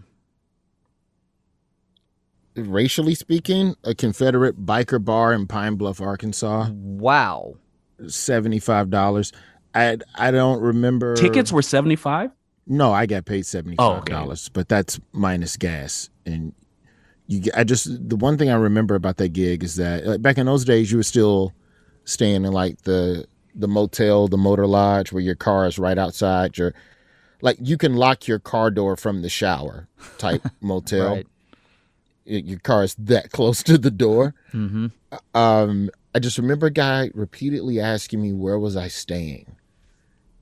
Racially 2.58 3.15
speaking, 3.15 3.76
a 3.84 3.93
Confederate 3.93 4.65
biker 4.65 5.04
bar 5.04 5.34
in 5.34 5.48
Pine 5.48 5.76
Bluff, 5.76 6.02
Arkansas. 6.02 6.70
Wow. 6.72 7.56
$75. 8.02 9.34
I 9.74 9.98
I 10.15 10.32
don't 10.32 10.62
remember 10.62 11.15
Tickets 11.15 11.52
were 11.52 11.62
75? 11.62 12.32
No, 12.65 12.91
I 12.91 13.06
got 13.06 13.26
paid 13.26 13.43
$75, 13.43 13.76
oh, 13.80 13.93
okay. 13.96 14.36
but 14.54 14.67
that's 14.67 15.00
minus 15.13 15.56
gas 15.56 16.10
and 16.26 16.54
you 17.28 17.52
I 17.56 17.63
just 17.63 18.10
the 18.10 18.15
one 18.15 18.38
thing 18.38 18.50
I 18.50 18.56
remember 18.56 18.96
about 18.96 19.17
that 19.17 19.30
gig 19.30 19.63
is 19.63 19.76
that 19.76 20.06
like 20.06 20.22
back 20.22 20.38
in 20.38 20.46
those 20.46 20.65
days 20.65 20.91
you 20.91 20.98
were 20.98 21.04
still 21.04 21.54
staying 22.06 22.46
in 22.46 22.52
like 22.52 22.82
the 22.84 23.26
the 23.54 23.67
motel, 23.67 24.28
the 24.28 24.38
motor 24.38 24.67
lodge 24.67 25.12
where 25.12 25.24
your 25.24 25.36
car 25.36 25.65
is 25.65 25.80
right 25.80 25.98
outside 25.98 26.58
your 26.58 26.74
like 27.41 27.58
you 27.60 27.78
can 27.78 27.96
lock 27.96 28.28
your 28.28 28.39
car 28.39 28.72
door 28.72 28.96
from 28.96 29.22
the 29.22 29.30
shower 29.30 29.88
type 30.17 30.41
motel. 30.62 31.15
Right. 31.15 31.28
Your 32.28 32.60
car 32.60 32.84
is 32.84 32.96
that 32.96 33.32
close 33.32 33.63
to 33.63 33.78
the 33.78 33.92
door. 33.92 34.36
Mm-hmm. 34.54 34.88
Um, 35.34 35.90
I 36.13 36.20
just 36.20 36.38
remember 36.38 36.68
a 36.68 36.72
guy 36.72 37.12
repeatedly 37.13 37.80
asking 37.80 38.22
me 38.22 38.34
where 38.34 38.60
was 38.60 38.76
I 38.76 38.88
staying, 38.88 39.56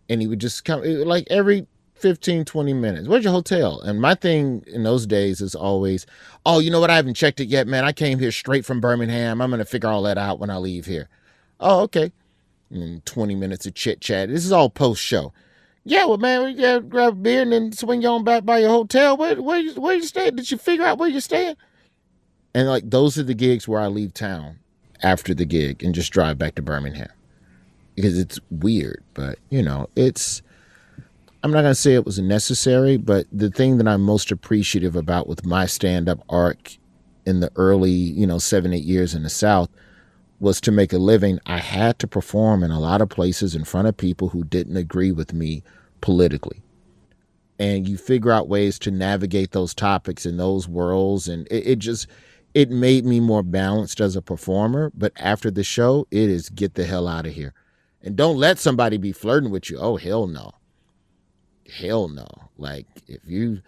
and 0.09 0.21
he 0.21 0.27
would 0.27 0.39
just 0.39 0.65
come 0.65 0.81
like 0.83 1.27
every 1.29 1.67
15, 1.95 2.45
20 2.45 2.73
minutes. 2.73 3.07
Where's 3.07 3.23
your 3.23 3.33
hotel? 3.33 3.79
And 3.81 4.01
my 4.01 4.15
thing 4.15 4.63
in 4.67 4.83
those 4.83 5.07
days 5.07 5.41
is 5.41 5.55
always, 5.55 6.05
oh, 6.45 6.59
you 6.59 6.69
know 6.69 6.79
what? 6.79 6.89
I 6.89 6.95
haven't 6.97 7.15
checked 7.15 7.39
it 7.39 7.47
yet, 7.47 7.67
man. 7.67 7.85
I 7.85 7.93
came 7.93 8.19
here 8.19 8.31
straight 8.31 8.65
from 8.65 8.81
Birmingham. 8.81 9.41
I'm 9.41 9.49
going 9.49 9.59
to 9.59 9.65
figure 9.65 9.89
all 9.89 10.03
that 10.03 10.17
out 10.17 10.39
when 10.39 10.49
I 10.49 10.57
leave 10.57 10.85
here. 10.85 11.07
Oh, 11.59 11.81
okay. 11.81 12.11
And 12.69 13.05
20 13.05 13.35
minutes 13.35 13.65
of 13.65 13.75
chit 13.75 14.01
chat. 14.01 14.29
This 14.29 14.45
is 14.45 14.51
all 14.51 14.69
post 14.69 15.01
show. 15.01 15.31
Yeah, 15.87 16.05
well, 16.05 16.17
man, 16.17 16.43
we 16.43 16.53
gotta 16.55 16.81
grab 16.81 17.13
a 17.13 17.15
beer 17.15 17.43
and 17.43 17.51
then 17.51 17.71
swing 17.71 18.01
you 18.01 18.09
on 18.09 18.23
back 18.23 18.43
by 18.43 18.57
your 18.57 18.69
hotel. 18.69 19.15
Where, 19.17 19.39
where, 19.39 19.63
where 19.73 19.95
you 19.95 20.01
staying? 20.01 20.35
Did 20.35 20.49
you 20.49 20.57
figure 20.57 20.83
out 20.83 20.97
where 20.97 21.07
you're 21.07 21.21
staying? 21.21 21.55
And 22.55 22.69
like, 22.69 22.89
those 22.89 23.19
are 23.19 23.23
the 23.23 23.33
gigs 23.33 23.67
where 23.67 23.81
I 23.81 23.87
leave 23.87 24.13
town 24.13 24.59
after 25.03 25.33
the 25.33 25.45
gig 25.45 25.83
and 25.83 25.93
just 25.93 26.13
drive 26.13 26.37
back 26.37 26.55
to 26.55 26.61
Birmingham 26.61 27.09
because 27.95 28.17
it's 28.17 28.39
weird, 28.49 29.03
but 29.13 29.39
you 29.49 29.61
know, 29.61 29.89
it's 29.97 30.41
I'm 31.43 31.51
not 31.51 31.61
going 31.61 31.71
to 31.71 31.75
say 31.75 31.93
it 31.93 32.05
was 32.05 32.17
necessary, 32.17 32.97
but 32.97 33.27
the 33.31 33.51
thing 33.51 33.77
that 33.77 33.87
I'm 33.87 34.01
most 34.01 34.31
appreciative 34.31 34.95
about 34.95 35.27
with 35.27 35.45
my 35.45 35.65
stand 35.65 36.07
up 36.09 36.19
arc 36.29 36.77
in 37.25 37.41
the 37.41 37.51
early, 37.57 37.91
you 37.91 38.25
know, 38.25 38.39
seven, 38.39 38.73
eight 38.73 38.85
years 38.85 39.13
in 39.13 39.23
the 39.23 39.29
South 39.29 39.69
was 40.39 40.61
to 40.61 40.71
make 40.71 40.93
a 40.93 40.97
living. 40.97 41.39
I 41.45 41.57
had 41.57 41.99
to 41.99 42.07
perform 42.07 42.63
in 42.63 42.71
a 42.71 42.79
lot 42.79 43.01
of 43.01 43.09
places 43.09 43.53
in 43.53 43.65
front 43.65 43.87
of 43.87 43.97
people 43.97 44.29
who 44.29 44.43
didn't 44.45 44.77
agree 44.77 45.11
with 45.11 45.33
me 45.33 45.61
politically. 45.99 46.63
And 47.59 47.87
you 47.87 47.97
figure 47.97 48.31
out 48.31 48.47
ways 48.47 48.79
to 48.79 48.91
navigate 48.91 49.51
those 49.51 49.73
topics 49.73 50.25
in 50.25 50.37
those 50.37 50.67
worlds. 50.67 51.27
And 51.27 51.47
it, 51.51 51.67
it 51.67 51.79
just, 51.79 52.07
it 52.55 52.71
made 52.71 53.05
me 53.05 53.19
more 53.19 53.43
balanced 53.43 54.01
as 54.01 54.15
a 54.15 54.21
performer. 54.23 54.91
But 54.95 55.13
after 55.17 55.51
the 55.51 55.63
show, 55.63 56.07
it 56.09 56.29
is 56.29 56.49
get 56.49 56.73
the 56.73 56.85
hell 56.85 57.07
out 57.07 57.27
of 57.27 57.33
here. 57.33 57.53
And 58.01 58.15
don't 58.15 58.37
let 58.37 58.57
somebody 58.57 58.97
be 58.97 59.11
flirting 59.11 59.51
with 59.51 59.69
you. 59.69 59.77
Oh, 59.77 59.97
hell 59.97 60.25
no 60.25 60.53
hell 61.69 62.07
no. 62.07 62.27
Like 62.57 62.85
if 63.07 63.21
you 63.25 63.61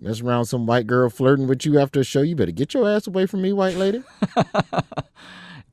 mess 0.00 0.20
around 0.20 0.46
some 0.46 0.66
white 0.66 0.86
girl 0.86 1.08
flirting 1.08 1.46
with 1.46 1.64
you 1.64 1.78
after 1.78 2.00
a 2.00 2.04
show, 2.04 2.22
you 2.22 2.36
better 2.36 2.52
get 2.52 2.74
your 2.74 2.88
ass 2.88 3.06
away 3.06 3.26
from 3.26 3.42
me, 3.42 3.52
white 3.52 3.76
lady. 3.76 4.02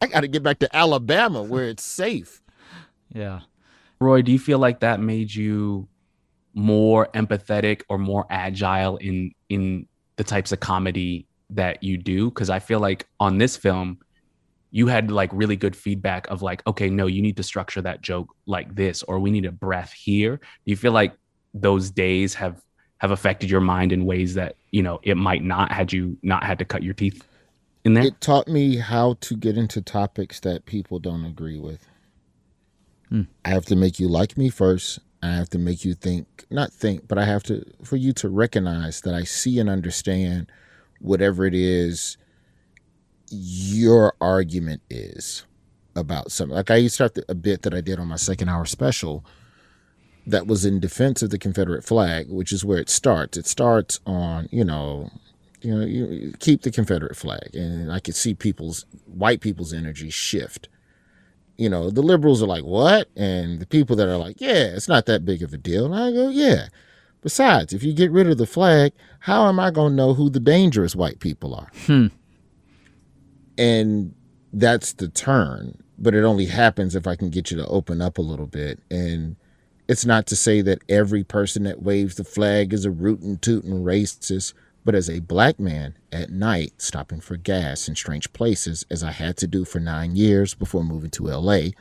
I 0.02 0.08
got 0.08 0.22
to 0.22 0.28
get 0.28 0.44
back 0.44 0.60
to 0.60 0.76
Alabama 0.76 1.42
where 1.42 1.66
it's 1.66 1.84
safe. 1.84 2.42
Yeah. 3.10 3.42
Roy, 4.00 4.22
do 4.22 4.32
you 4.32 4.40
feel 4.40 4.60
like 4.60 4.82
that 4.82 5.00
made 5.00 5.34
you 5.34 5.88
more 6.54 7.08
empathetic 7.14 7.82
or 7.90 7.98
more 7.98 8.26
agile 8.30 8.98
in 8.98 9.32
in 9.50 9.88
the 10.18 10.24
types 10.24 10.52
of 10.52 10.60
comedy 10.60 11.26
that 11.56 11.84
you 11.84 11.98
do? 11.98 12.30
Because 12.30 12.50
I 12.50 12.60
feel 12.60 12.80
like 12.80 13.08
on 13.20 13.38
this 13.38 13.58
film, 13.58 14.00
you 14.72 14.88
had 14.88 15.12
like 15.12 15.30
really 15.34 15.56
good 15.56 15.76
feedback 15.76 16.28
of 16.30 16.42
like, 16.42 16.66
okay, 16.66 16.90
no, 16.90 17.08
you 17.08 17.22
need 17.22 17.38
to 17.38 17.44
structure 17.44 17.82
that 17.82 18.02
joke 18.02 18.36
like 18.46 18.74
this, 18.76 19.04
or 19.04 19.20
we 19.20 19.32
need 19.32 19.46
a 19.46 19.52
breath 19.52 19.94
here. 19.94 20.38
Do 20.38 20.72
you 20.72 20.76
feel 20.76 20.92
like 20.92 21.14
those 21.54 21.92
days 21.92 22.34
have 22.34 22.62
have 22.98 23.12
affected 23.12 23.50
your 23.50 23.62
mind 23.62 23.92
in 23.92 24.06
ways 24.06 24.34
that 24.34 24.56
you 24.72 24.82
know 24.82 25.00
it 25.04 25.16
might 25.16 25.44
not 25.44 25.72
had 25.72 25.92
you 25.92 26.18
not 26.24 26.44
had 26.44 26.58
to 26.58 26.66
cut 26.66 26.84
your 26.84 26.94
teeth 26.94 27.24
in 27.84 27.94
there 27.94 28.06
it 28.06 28.22
taught 28.22 28.48
me 28.48 28.78
how 28.78 29.16
to 29.20 29.36
get 29.36 29.58
into 29.58 29.82
topics 29.82 30.40
that 30.40 30.66
people 30.66 31.00
don't 31.00 31.26
agree 31.26 31.60
with 31.60 31.86
hmm. 33.10 33.24
i 33.44 33.50
have 33.50 33.66
to 33.66 33.76
make 33.76 34.00
you 34.00 34.08
like 34.08 34.38
me 34.38 34.50
first 34.50 35.00
i 35.22 35.28
have 35.28 35.50
to 35.50 35.60
make 35.60 35.84
you 35.84 35.94
think 35.94 36.46
not 36.50 36.72
think 36.72 37.08
but 37.08 37.18
i 37.18 37.26
have 37.26 37.44
to 37.44 37.64
for 37.84 37.98
you 37.98 38.14
to 38.14 38.30
recognize 38.30 39.02
that 39.02 39.14
i 39.14 39.24
see 39.24 39.60
and 39.60 39.70
understand 39.70 40.50
whatever 41.04 41.46
it 41.46 41.54
is 41.54 42.18
your 43.30 44.14
argument 44.22 44.82
is 44.90 45.46
about 45.96 46.32
something 46.32 46.56
like 46.56 46.72
i 46.72 46.76
used 46.76 46.98
to 46.98 47.04
have 47.04 47.14
to, 47.14 47.26
a 47.30 47.36
bit 47.36 47.62
that 47.62 47.74
i 47.74 47.82
did 47.82 48.00
on 48.00 48.08
my 48.08 48.16
second 48.16 48.50
hour 48.50 48.66
special 48.66 49.24
that 50.26 50.48
was 50.48 50.66
in 50.66 50.80
defense 50.80 51.22
of 51.22 51.30
the 51.30 51.38
Confederate 51.38 51.84
flag, 51.84 52.30
which 52.30 52.52
is 52.52 52.64
where 52.64 52.78
it 52.80 52.90
starts. 52.90 53.38
It 53.38 53.46
starts 53.46 54.00
on, 54.06 54.48
you 54.52 54.64
know, 54.64 55.10
you 55.62 55.76
know, 55.76 55.86
you 55.86 56.34
keep 56.40 56.62
the 56.62 56.72
Confederate 56.72 57.16
flag, 57.16 57.56
and 57.56 57.92
I 57.92 58.00
could 58.00 58.16
see 58.16 58.34
people's 58.34 58.86
white 59.06 59.42
people's 59.42 59.74
energy 59.74 60.10
shift. 60.10 60.68
You 61.58 61.70
know, 61.70 61.90
the 61.90 62.02
liberals 62.02 62.42
are 62.44 62.48
like, 62.48 62.66
"What?" 62.66 63.08
and 63.16 63.60
the 63.60 63.66
people 63.66 63.96
that 63.98 64.10
are 64.10 64.18
like, 64.18 64.42
"Yeah, 64.42 64.74
it's 64.76 64.90
not 64.90 65.06
that 65.06 65.24
big 65.24 65.42
of 65.42 65.54
a 65.54 65.58
deal." 65.58 65.86
And 65.86 65.96
I 65.96 66.12
go, 66.12 66.30
"Yeah." 66.30 66.68
Besides, 67.24 67.74
if 67.74 67.84
you 67.84 67.94
get 67.94 68.12
rid 68.12 68.28
of 68.28 68.38
the 68.38 68.46
flag, 68.46 68.92
how 69.20 69.48
am 69.48 69.60
I 69.60 69.72
going 69.72 69.94
to 69.94 69.96
know 69.96 70.14
who 70.14 70.30
the 70.30 70.40
dangerous 70.40 70.96
white 70.96 71.20
people 71.20 71.56
are? 71.56 71.72
Hmm. 71.86 72.08
And 73.58 74.14
that's 74.52 74.94
the 74.94 75.08
turn, 75.08 75.82
but 75.98 76.14
it 76.14 76.24
only 76.24 76.46
happens 76.46 76.96
if 76.96 77.08
I 77.08 77.16
can 77.16 77.30
get 77.30 77.50
you 77.50 77.58
to 77.58 77.68
open 77.68 78.02
up 78.02 78.18
a 78.18 78.22
little 78.22 78.46
bit 78.46 78.80
and 78.92 79.38
it's 79.88 80.06
not 80.06 80.28
to 80.28 80.36
say 80.36 80.62
that 80.62 80.82
every 80.88 81.24
person 81.24 81.64
that 81.64 81.84
waves 81.84 82.16
the 82.16 82.24
flag 82.24 82.74
is 82.74 82.86
a 82.86 82.92
rootin' 82.92 83.38
tootin' 83.40 83.84
racist, 83.84 84.54
but 84.86 84.96
as 84.96 85.10
a 85.10 85.20
black 85.20 85.60
man 85.60 85.96
at 86.12 86.30
night 86.30 86.74
stopping 86.78 87.20
for 87.20 87.38
gas 87.38 87.88
in 87.88 87.96
strange 87.96 88.32
places, 88.34 88.86
as 88.90 89.04
I 89.04 89.12
had 89.12 89.38
to 89.38 89.48
do 89.48 89.66
for 89.66 89.80
nine 89.80 90.16
years 90.16 90.54
before 90.54 90.84
moving 90.84 91.10
to 91.12 91.28
LA, 91.28 91.72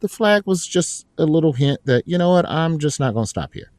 the 0.00 0.08
flag 0.08 0.42
was 0.46 0.66
just 0.66 1.06
a 1.16 1.24
little 1.24 1.54
hint 1.54 1.80
that, 1.86 2.06
you 2.06 2.18
know 2.18 2.30
what, 2.30 2.48
I'm 2.48 2.78
just 2.78 3.00
not 3.00 3.14
going 3.14 3.24
to 3.24 3.30
stop 3.30 3.54
here. 3.54 3.70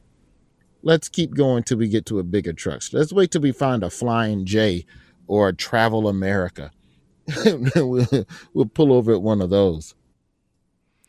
Let's 0.88 1.10
keep 1.10 1.36
going 1.36 1.64
till 1.64 1.80
we 1.80 1.90
get 1.90 2.06
to 2.06 2.20
a 2.20 2.24
bigger 2.24 2.54
truck. 2.54 2.82
Let's 2.94 3.12
wait 3.12 3.32
till 3.32 3.42
we 3.42 3.52
find 3.52 3.84
a 3.84 3.90
Flying 3.90 4.46
J 4.46 4.86
or 5.28 5.50
a 5.50 5.54
Travel 5.54 6.08
America. 6.08 6.72
we'll, 7.76 8.08
we'll 8.54 8.66
pull 8.68 8.94
over 8.94 9.12
at 9.12 9.22
one 9.22 9.42
of 9.42 9.50
those. 9.50 9.96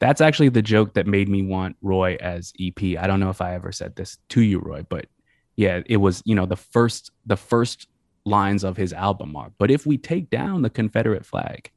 That's 0.01 0.21
actually 0.21 0.49
the 0.49 0.63
joke 0.63 0.95
that 0.95 1.07
made 1.07 1.29
me 1.29 1.43
want 1.43 1.77
Roy 1.81 2.17
as 2.17 2.53
EP. 2.61 2.99
I 2.99 3.07
don't 3.07 3.21
know 3.21 3.31
if 3.31 3.41
I 3.41 3.55
ever 3.55 3.71
said 3.71 3.95
this 3.95 4.19
to 4.31 4.41
you, 4.41 4.59
Roy, 4.59 4.85
but 4.89 5.07
yeah, 5.55 5.83
it 5.87 5.99
was, 5.99 6.25
you 6.25 6.35
know, 6.35 6.45
the 6.45 6.57
first 6.57 7.13
the 7.27 7.37
first 7.37 7.87
lines 8.25 8.65
of 8.65 8.77
his 8.77 8.93
album 8.93 9.37
are, 9.37 9.53
but 9.59 9.71
if 9.71 9.87
we 9.87 9.97
take 9.97 10.29
down 10.29 10.63
the 10.63 10.71
Confederate 10.71 11.25
flag, 11.25 11.71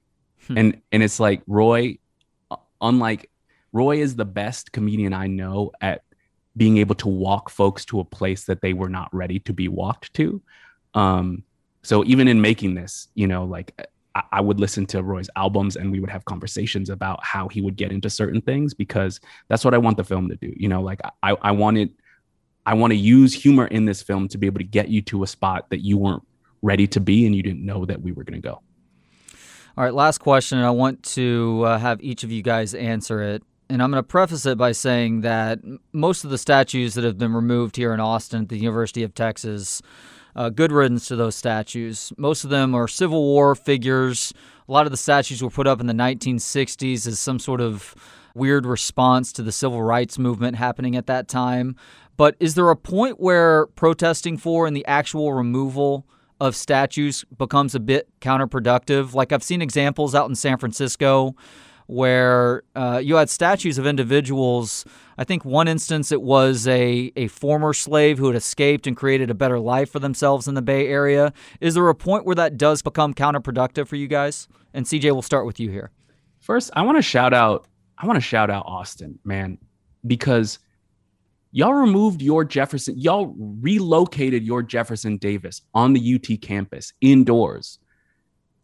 hmm. 0.48 0.58
and 0.58 0.82
and 0.92 1.04
it's 1.04 1.20
like 1.20 1.44
Roy, 1.46 2.00
uh, 2.50 2.56
unlike 2.82 3.30
Roy 3.72 3.98
is 3.98 4.16
the 4.16 4.26
best 4.26 4.72
comedian 4.72 5.14
I 5.14 5.28
know 5.28 5.72
at 5.80 6.02
being 6.58 6.78
able 6.78 6.96
to 6.96 7.08
walk 7.08 7.50
folks 7.50 7.86
to 7.86 8.00
a 8.00 8.06
place 8.06 8.46
that 8.46 8.62
they 8.62 8.74
were 8.74 8.90
not 8.90 9.14
ready 9.14 9.40
to 9.40 9.54
be 9.54 9.68
walked 9.68 10.14
to. 10.16 10.42
Um, 10.94 11.44
so 11.84 12.04
even 12.06 12.28
in 12.28 12.42
making 12.42 12.76
this, 12.76 13.08
you 13.16 13.28
know, 13.28 13.46
like 13.46 13.88
I, 14.16 14.24
I 14.34 14.42
would 14.42 14.60
listen 14.60 14.86
to 14.88 15.02
Roy's 15.02 15.30
albums 15.36 15.76
and 15.76 15.92
we 15.92 16.00
would 16.00 16.10
have 16.10 16.26
conversations 16.26 16.90
about 16.90 17.24
how 17.24 17.48
he 17.48 17.62
would 17.62 17.76
get 17.76 17.92
into 17.92 18.10
certain 18.10 18.42
things 18.42 18.74
because 18.74 19.20
that's 19.48 19.64
what 19.64 19.74
I 19.74 19.78
want 19.78 19.98
the 19.98 20.04
film 20.04 20.30
to 20.30 20.36
do. 20.36 20.54
You 20.56 20.68
know, 20.68 20.82
like 20.82 21.00
I, 21.24 21.36
I 21.42 21.52
wanted, 21.52 21.92
I 22.66 22.74
want 22.74 22.92
to 22.92 22.98
use 22.98 23.34
humor 23.34 23.68
in 23.68 23.86
this 23.86 24.02
film 24.02 24.28
to 24.30 24.38
be 24.38 24.46
able 24.46 24.60
to 24.60 24.66
get 24.66 24.90
you 24.90 25.02
to 25.04 25.24
a 25.24 25.28
spot 25.28 25.70
that 25.70 25.80
you 25.80 25.98
weren't 25.98 26.24
ready 26.62 26.88
to 26.88 27.00
be 27.00 27.26
and 27.26 27.36
you 27.36 27.42
didn't 27.42 27.66
know 27.66 27.86
that 27.86 28.02
we 28.02 28.12
were 28.12 28.24
going 28.24 28.40
to 28.40 28.48
go. 28.48 28.62
All 29.78 29.86
right, 29.86 29.94
last 29.94 30.18
question. 30.18 30.60
I 30.60 30.72
want 30.72 31.02
to 31.04 31.64
uh, 31.66 31.78
have 31.80 32.04
each 32.04 32.24
of 32.24 32.32
you 32.32 32.44
guys 32.44 32.76
answer 32.76 33.22
it. 33.22 33.44
And 33.72 33.82
I'm 33.82 33.90
going 33.90 34.04
to 34.04 34.08
preface 34.08 34.46
it 34.46 34.58
by 34.58 34.74
saying 34.74 35.22
that 35.22 35.60
most 35.94 36.26
of 36.26 36.30
the 36.30 36.38
statues 36.38 36.94
that 36.96 37.06
have 37.06 37.18
been 37.18 37.34
removed 37.34 37.78
here 37.78 37.94
in 37.94 38.02
Austin 38.02 38.42
at 38.42 38.50
the 38.50 38.58
University 38.58 39.02
of 39.02 39.16
Texas 39.16 39.82
uh, 40.36 40.50
good 40.50 40.74
riddance 40.74 41.08
to 41.08 41.16
those 41.16 41.36
statues. 41.36 42.12
Most 42.18 42.44
of 42.44 42.50
them 42.50 42.76
are 42.76 42.88
Civil 42.88 43.24
War 43.24 43.56
figures. 43.56 44.34
A 44.68 44.72
lot 44.72 44.86
of 44.86 44.92
the 44.92 44.98
statues 44.98 45.42
were 45.42 45.50
put 45.50 45.68
up 45.68 45.80
in 45.80 45.88
the 45.88 45.94
1960s 45.94 47.08
as 47.08 47.20
some 47.20 47.40
sort 47.40 47.62
of 47.62 47.96
weird 48.36 48.66
response 48.66 49.32
to 49.34 49.44
the 49.44 49.52
civil 49.54 49.82
rights 49.82 50.18
movement 50.18 50.58
happening 50.58 50.96
at 50.96 51.08
that 51.08 51.28
time. 51.28 51.76
But 52.18 52.36
is 52.40 52.56
there 52.56 52.70
a 52.70 52.76
point 52.76 53.20
where 53.20 53.68
protesting 53.68 54.38
for 54.38 54.68
and 54.68 54.76
the 54.76 54.86
actual 54.86 55.34
removal 55.34 56.06
of 56.40 56.56
statues 56.56 57.24
becomes 57.38 57.74
a 57.74 57.80
bit 57.80 58.08
counterproductive? 58.20 59.14
Like 59.14 59.32
I've 59.32 59.44
seen 59.44 59.62
examples 59.62 60.14
out 60.14 60.30
in 60.30 60.36
San 60.36 60.58
Francisco 60.58 61.36
where 61.92 62.64
uh, 62.74 63.02
you 63.04 63.18
had 63.18 63.30
statues 63.30 63.78
of 63.78 63.86
individuals. 63.86 64.86
I 65.18 65.26
think 65.26 65.44
one 65.44 65.68
instance 65.68 66.10
it 66.14 66.22
was 66.22 66.66
a, 66.66 67.12
a 67.18 67.28
former 67.28 67.74
slave 67.74 68.18
who 68.18 68.28
had 68.28 68.36
escaped 68.38 68.88
and 68.88 68.96
created 68.96 69.30
a 69.30 69.34
better 69.34 69.60
life 69.60 69.92
for 69.92 70.00
themselves 70.00 70.48
in 70.48 70.56
the 70.56 70.62
Bay 70.62 70.88
Area. 70.88 71.34
Is 71.60 71.74
there 71.74 71.90
a 71.90 71.94
point 71.94 72.26
where 72.26 72.36
that 72.36 72.56
does 72.56 72.82
become 72.82 73.14
counterproductive 73.14 73.90
for 73.90 73.98
you 73.98 74.08
guys? 74.08 74.48
And 74.74 74.86
CJ, 74.86 75.12
we'll 75.12 75.22
start 75.22 75.46
with 75.46 75.60
you 75.60 75.70
here. 75.70 75.92
First, 76.40 76.72
I 76.78 76.84
want 76.84 76.98
to 76.98 77.02
shout 77.02 77.34
out. 77.34 77.68
I 77.98 78.08
want 78.08 78.16
to 78.16 78.22
shout 78.22 78.50
out 78.50 78.64
Austin, 78.66 79.20
man, 79.26 79.58
because 80.08 80.60
y'all 81.52 81.74
removed 81.74 82.22
your 82.22 82.46
Jefferson, 82.46 82.98
y'all 82.98 83.36
relocated 83.38 84.44
your 84.44 84.64
Jefferson 84.64 85.18
Davis 85.18 85.62
on 85.74 85.92
the 85.92 86.16
UT 86.16 86.42
campus 86.42 86.94
indoors 87.02 87.80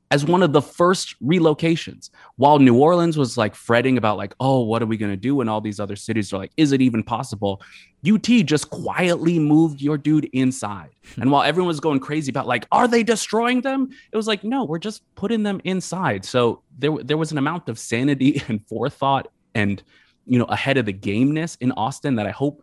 as 0.09 0.25
one 0.25 0.41
of 0.41 0.53
the 0.53 0.61
first 0.61 1.15
relocations. 1.23 2.09
While 2.37 2.59
new 2.59 2.75
orleans 2.75 3.17
was 3.17 3.37
like 3.37 3.55
fretting 3.55 3.97
about 3.97 4.17
like 4.17 4.33
oh 4.39 4.61
what 4.61 4.81
are 4.81 4.85
we 4.85 4.97
going 4.97 5.11
to 5.11 5.17
do 5.17 5.41
and 5.41 5.49
all 5.49 5.61
these 5.61 5.79
other 5.79 5.95
cities 5.95 6.31
are 6.33 6.37
like 6.37 6.51
is 6.57 6.71
it 6.71 6.81
even 6.81 7.03
possible? 7.03 7.61
Ut 8.05 8.27
just 8.45 8.69
quietly 8.69 9.39
moved 9.39 9.81
your 9.81 9.97
dude 9.97 10.29
inside. 10.33 10.91
Hmm. 11.15 11.21
And 11.23 11.31
while 11.31 11.43
everyone 11.43 11.67
was 11.67 11.79
going 11.79 11.99
crazy 11.99 12.29
about 12.29 12.47
like 12.47 12.67
are 12.71 12.87
they 12.87 13.03
destroying 13.03 13.61
them? 13.61 13.89
it 14.11 14.17
was 14.17 14.27
like 14.27 14.43
no 14.43 14.63
we're 14.63 14.79
just 14.79 15.03
putting 15.15 15.43
them 15.43 15.61
inside. 15.63 16.25
So 16.25 16.61
there, 16.77 16.95
there 17.03 17.17
was 17.17 17.31
an 17.31 17.37
amount 17.37 17.69
of 17.69 17.79
sanity 17.79 18.41
and 18.47 18.65
forethought 18.67 19.27
and 19.55 19.83
you 20.25 20.37
know 20.37 20.45
ahead 20.45 20.77
of 20.77 20.85
the 20.85 20.93
gameness 20.93 21.57
in 21.61 21.71
austin 21.71 22.15
that 22.15 22.27
i 22.27 22.31
hope 22.31 22.61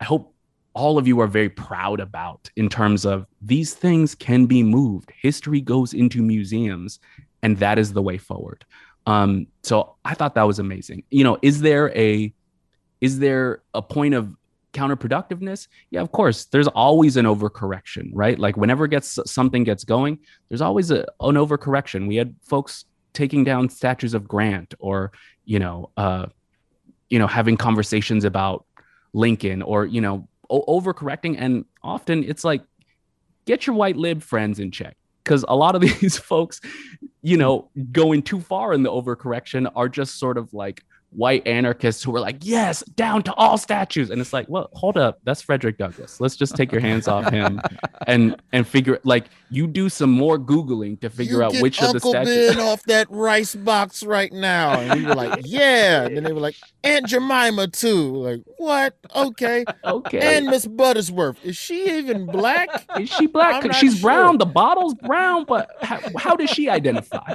i 0.00 0.04
hope 0.04 0.34
all 0.76 0.98
of 0.98 1.08
you 1.08 1.18
are 1.20 1.26
very 1.26 1.48
proud 1.48 2.00
about 2.00 2.50
in 2.54 2.68
terms 2.68 3.06
of 3.06 3.26
these 3.40 3.72
things 3.72 4.14
can 4.14 4.44
be 4.44 4.62
moved. 4.62 5.10
History 5.20 5.60
goes 5.60 5.94
into 5.94 6.22
museums, 6.22 7.00
and 7.42 7.56
that 7.58 7.78
is 7.78 7.94
the 7.94 8.02
way 8.02 8.18
forward. 8.18 8.64
Um, 9.06 9.46
so 9.62 9.96
I 10.04 10.12
thought 10.14 10.34
that 10.34 10.42
was 10.42 10.58
amazing. 10.58 11.04
You 11.10 11.24
know, 11.24 11.38
is 11.40 11.62
there 11.62 11.96
a 11.96 12.32
is 13.00 13.18
there 13.18 13.62
a 13.72 13.80
point 13.80 14.14
of 14.14 14.34
counterproductiveness? 14.74 15.68
Yeah, 15.90 16.02
of 16.02 16.12
course. 16.12 16.44
There's 16.46 16.68
always 16.68 17.16
an 17.16 17.24
overcorrection, 17.24 18.10
right? 18.12 18.38
Like 18.38 18.56
whenever 18.56 18.86
gets 18.86 19.18
something 19.24 19.64
gets 19.64 19.84
going, 19.84 20.18
there's 20.48 20.60
always 20.60 20.90
a, 20.90 21.06
an 21.20 21.36
overcorrection. 21.36 22.06
We 22.06 22.16
had 22.16 22.34
folks 22.42 22.84
taking 23.14 23.44
down 23.44 23.70
statues 23.70 24.12
of 24.12 24.28
Grant, 24.28 24.74
or 24.78 25.12
you 25.46 25.58
know, 25.58 25.90
uh, 25.96 26.26
you 27.08 27.18
know, 27.18 27.26
having 27.26 27.56
conversations 27.56 28.24
about 28.24 28.66
Lincoln, 29.14 29.62
or 29.62 29.86
you 29.86 30.02
know, 30.02 30.28
overcorrecting 30.50 31.36
and 31.38 31.64
often 31.82 32.24
it's 32.24 32.44
like 32.44 32.62
get 33.44 33.66
your 33.66 33.76
white 33.76 33.96
lib 33.96 34.22
friends 34.22 34.58
in 34.58 34.70
check. 34.70 34.96
Because 35.24 35.44
a 35.48 35.56
lot 35.56 35.74
of 35.74 35.80
these 36.00 36.18
folks 36.18 36.60
you 37.22 37.36
know 37.36 37.68
going 37.90 38.22
too 38.22 38.40
far 38.40 38.72
in 38.72 38.82
the 38.82 38.90
overcorrection 38.90 39.70
are 39.74 39.88
just 39.88 40.18
sort 40.18 40.38
of 40.38 40.52
like 40.54 40.84
white 41.16 41.46
anarchists 41.46 42.02
who 42.02 42.10
were 42.10 42.20
like, 42.20 42.36
yes, 42.42 42.82
down 42.94 43.22
to 43.22 43.32
all 43.34 43.56
statues. 43.56 44.10
And 44.10 44.20
it's 44.20 44.34
like, 44.34 44.46
well, 44.48 44.68
hold 44.74 44.98
up, 44.98 45.18
that's 45.24 45.40
Frederick 45.40 45.78
Douglass. 45.78 46.20
Let's 46.20 46.36
just 46.36 46.54
take 46.54 46.70
your 46.70 46.80
hands 46.80 47.08
off 47.08 47.30
him 47.30 47.60
and 48.06 48.36
and 48.52 48.66
figure 48.66 49.00
like 49.04 49.26
you 49.50 49.66
do 49.66 49.88
some 49.88 50.10
more 50.10 50.38
googling 50.38 51.00
to 51.00 51.08
figure 51.08 51.38
you 51.38 51.42
out 51.42 51.56
which 51.56 51.80
Uncle 51.80 51.96
of 51.96 52.02
the 52.02 52.08
statues 52.08 52.56
ben 52.56 52.66
off 52.66 52.82
that 52.84 53.10
rice 53.10 53.54
box 53.54 54.02
right 54.02 54.32
now. 54.32 54.78
And 54.78 55.00
we 55.00 55.06
were 55.06 55.14
like, 55.14 55.40
yeah. 55.44 56.04
And 56.04 56.16
then 56.16 56.24
they 56.24 56.32
were 56.32 56.40
like, 56.40 56.56
Aunt 56.84 57.06
Jemima 57.06 57.68
too. 57.68 58.14
Like, 58.16 58.42
what? 58.58 58.96
Okay. 59.14 59.64
Okay. 59.84 60.36
And 60.36 60.46
Miss 60.46 60.66
Buttersworth. 60.66 61.36
Is 61.42 61.56
she 61.56 61.98
even 61.98 62.26
black? 62.26 62.68
Is 63.00 63.08
she 63.08 63.26
black? 63.26 63.72
She's 63.74 63.98
sure. 63.98 64.10
brown. 64.10 64.38
The 64.38 64.46
bottle's 64.46 64.94
brown, 64.94 65.44
but 65.44 65.70
how, 65.80 66.00
how 66.18 66.36
does 66.36 66.50
she 66.50 66.68
identify? 66.68 67.34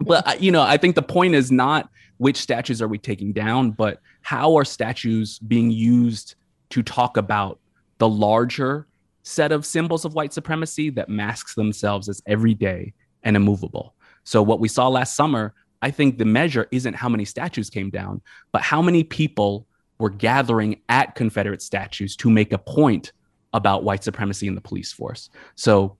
but 0.00 0.26
uh, 0.26 0.34
you 0.38 0.50
know, 0.50 0.62
I 0.62 0.76
think 0.76 0.94
the 0.94 1.02
point 1.02 1.34
is 1.34 1.50
not 1.50 1.88
which 2.24 2.38
statues 2.38 2.80
are 2.80 2.88
we 2.88 2.96
taking 2.96 3.34
down, 3.34 3.70
but 3.70 4.00
how 4.22 4.56
are 4.56 4.64
statues 4.64 5.38
being 5.40 5.70
used 5.70 6.36
to 6.70 6.82
talk 6.82 7.18
about 7.18 7.60
the 7.98 8.08
larger 8.08 8.86
set 9.24 9.52
of 9.52 9.66
symbols 9.66 10.06
of 10.06 10.14
white 10.14 10.32
supremacy 10.32 10.88
that 10.88 11.10
masks 11.10 11.54
themselves 11.54 12.08
as 12.08 12.22
everyday 12.26 12.94
and 13.24 13.36
immovable. 13.36 13.94
So, 14.22 14.42
what 14.42 14.58
we 14.58 14.68
saw 14.68 14.88
last 14.88 15.14
summer, 15.14 15.52
I 15.82 15.90
think 15.90 16.16
the 16.16 16.24
measure 16.24 16.66
isn't 16.70 16.94
how 16.94 17.10
many 17.10 17.26
statues 17.26 17.68
came 17.68 17.90
down, 17.90 18.22
but 18.52 18.62
how 18.62 18.80
many 18.80 19.04
people 19.04 19.66
were 19.98 20.08
gathering 20.08 20.80
at 20.88 21.16
Confederate 21.16 21.60
statues 21.60 22.16
to 22.16 22.30
make 22.30 22.54
a 22.54 22.58
point 22.58 23.12
about 23.52 23.84
white 23.84 24.02
supremacy 24.02 24.46
in 24.46 24.54
the 24.54 24.62
police 24.62 24.94
force. 24.94 25.28
So, 25.56 25.98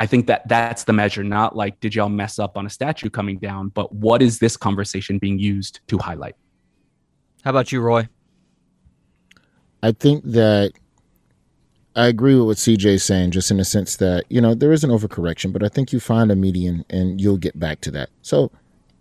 I 0.00 0.06
think 0.06 0.26
that 0.26 0.48
that's 0.48 0.84
the 0.84 0.92
measure, 0.92 1.22
not 1.22 1.56
like, 1.56 1.78
did 1.80 1.94
y'all 1.94 2.08
mess 2.08 2.38
up 2.38 2.56
on 2.56 2.66
a 2.66 2.70
statue 2.70 3.10
coming 3.10 3.38
down, 3.38 3.68
but 3.68 3.92
what 3.94 4.22
is 4.22 4.38
this 4.38 4.56
conversation 4.56 5.18
being 5.18 5.38
used 5.38 5.80
to 5.88 5.98
highlight? 5.98 6.34
How 7.44 7.50
about 7.50 7.70
you, 7.70 7.80
Roy? 7.80 8.08
I 9.82 9.92
think 9.92 10.24
that 10.24 10.72
I 11.94 12.06
agree 12.06 12.34
with 12.34 12.46
what 12.46 12.56
CJ's 12.56 13.04
saying, 13.04 13.30
just 13.30 13.50
in 13.50 13.58
the 13.58 13.64
sense 13.64 13.96
that, 13.96 14.24
you 14.28 14.40
know, 14.40 14.54
there 14.54 14.72
is 14.72 14.82
an 14.82 14.90
overcorrection, 14.90 15.52
but 15.52 15.62
I 15.62 15.68
think 15.68 15.92
you 15.92 16.00
find 16.00 16.32
a 16.32 16.36
median 16.36 16.84
and 16.90 17.20
you'll 17.20 17.36
get 17.36 17.58
back 17.58 17.80
to 17.82 17.90
that. 17.92 18.10
So 18.22 18.50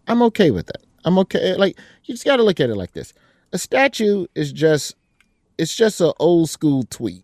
I'm 0.08 0.21
okay 0.23 0.51
with 0.51 0.67
that. 0.67 0.84
I'm 1.06 1.17
okay. 1.19 1.51
Eh, 1.51 1.56
like, 1.56 1.77
you 2.06 2.13
just 2.13 2.25
got 2.25 2.36
to 2.36 2.43
look 2.43 2.60
at 2.60 2.69
it 2.69 2.75
like 2.75 2.93
this 2.93 3.13
a 3.51 3.58
statue 3.58 4.25
is 4.36 4.51
just, 4.51 4.95
it's 5.58 5.75
just 5.75 6.01
an 6.01 6.12
old 6.19 6.49
school 6.49 6.84
tweet 6.89 7.23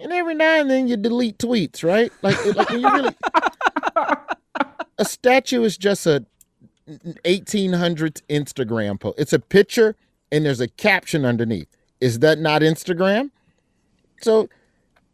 and 0.00 0.12
every 0.12 0.34
now 0.34 0.60
and 0.60 0.70
then 0.70 0.88
you 0.88 0.96
delete 0.96 1.38
tweets, 1.38 1.82
right? 1.84 2.12
Like, 2.22 2.44
like 2.56 2.70
you 2.70 2.82
really 2.82 3.14
a 4.98 5.04
statue 5.04 5.62
is 5.62 5.76
just 5.76 6.06
a 6.06 6.24
1800s 6.88 8.22
Instagram 8.28 8.98
post. 8.98 9.18
It's 9.18 9.32
a 9.32 9.38
picture 9.38 9.96
and 10.32 10.44
there's 10.44 10.60
a 10.60 10.68
caption 10.68 11.24
underneath. 11.24 11.68
Is 12.00 12.20
that 12.20 12.38
not 12.38 12.62
Instagram? 12.62 13.30
So 14.20 14.48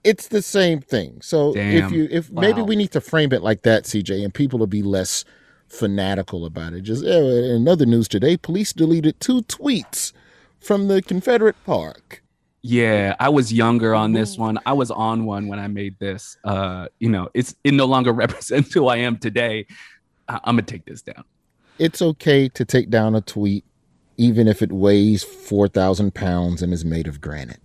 it's 0.03 0.29
the 0.29 0.43
same 0.43 0.81
thing. 0.81 1.21
So 1.23 1.55
Damn. 1.55 1.85
if 1.85 1.93
you 1.93 2.09
if 2.11 2.31
wow. 2.31 2.43
maybe 2.43 2.63
we 2.63 2.77
need 2.77 2.93
to 2.93 3.01
frame 3.01 3.33
it 3.33 3.43
like 3.43 3.63
that, 3.63 3.85
CJ, 3.85 4.23
and 4.23 4.33
people 4.33 4.59
will 4.59 4.67
be 4.67 4.83
less 4.83 5.25
fanatical 5.69 6.45
about 6.45 6.75
it. 6.75 6.83
Just 6.83 7.05
uh, 7.05 7.09
in 7.09 7.67
other 7.67 7.87
news 7.87 8.09
today, 8.09 8.37
police 8.37 8.73
deleted 8.73 9.19
two 9.21 9.43
tweets 9.43 10.13
from 10.61 10.89
the 10.89 11.03
Confederate 11.03 11.57
Park. 11.65 12.23
Yeah, 12.67 13.15
I 13.21 13.29
was 13.29 13.53
younger 13.53 13.95
on 13.95 14.13
this 14.13 14.39
one. 14.39 14.59
I 14.65 14.73
was 14.73 14.91
on 14.91 15.27
one 15.27 15.49
when 15.49 15.59
I 15.59 15.69
made 15.69 15.99
this. 15.99 16.39
Uh, 16.45 16.87
you 16.99 17.11
know, 17.11 17.29
it's 17.35 17.55
it 17.63 17.75
no 17.75 17.85
longer 17.85 18.11
represents 18.25 18.73
who 18.73 18.87
I 18.87 18.97
am 18.97 19.19
today. 19.19 19.67
I- 20.31 20.41
I'm 20.45 20.57
gonna 20.57 20.63
take 20.63 20.87
this 20.87 21.03
down. 21.03 21.25
It's 21.79 22.01
okay 22.01 22.49
to 22.49 22.65
take 22.65 22.89
down 22.89 23.15
a 23.15 23.21
tweet, 23.21 23.67
even 24.17 24.49
if 24.49 24.63
it 24.63 24.73
weighs 24.73 25.23
4,000 25.23 26.15
pounds 26.15 26.63
and 26.63 26.73
is 26.73 26.87
made 26.87 27.07
of 27.07 27.21
granite. 27.21 27.61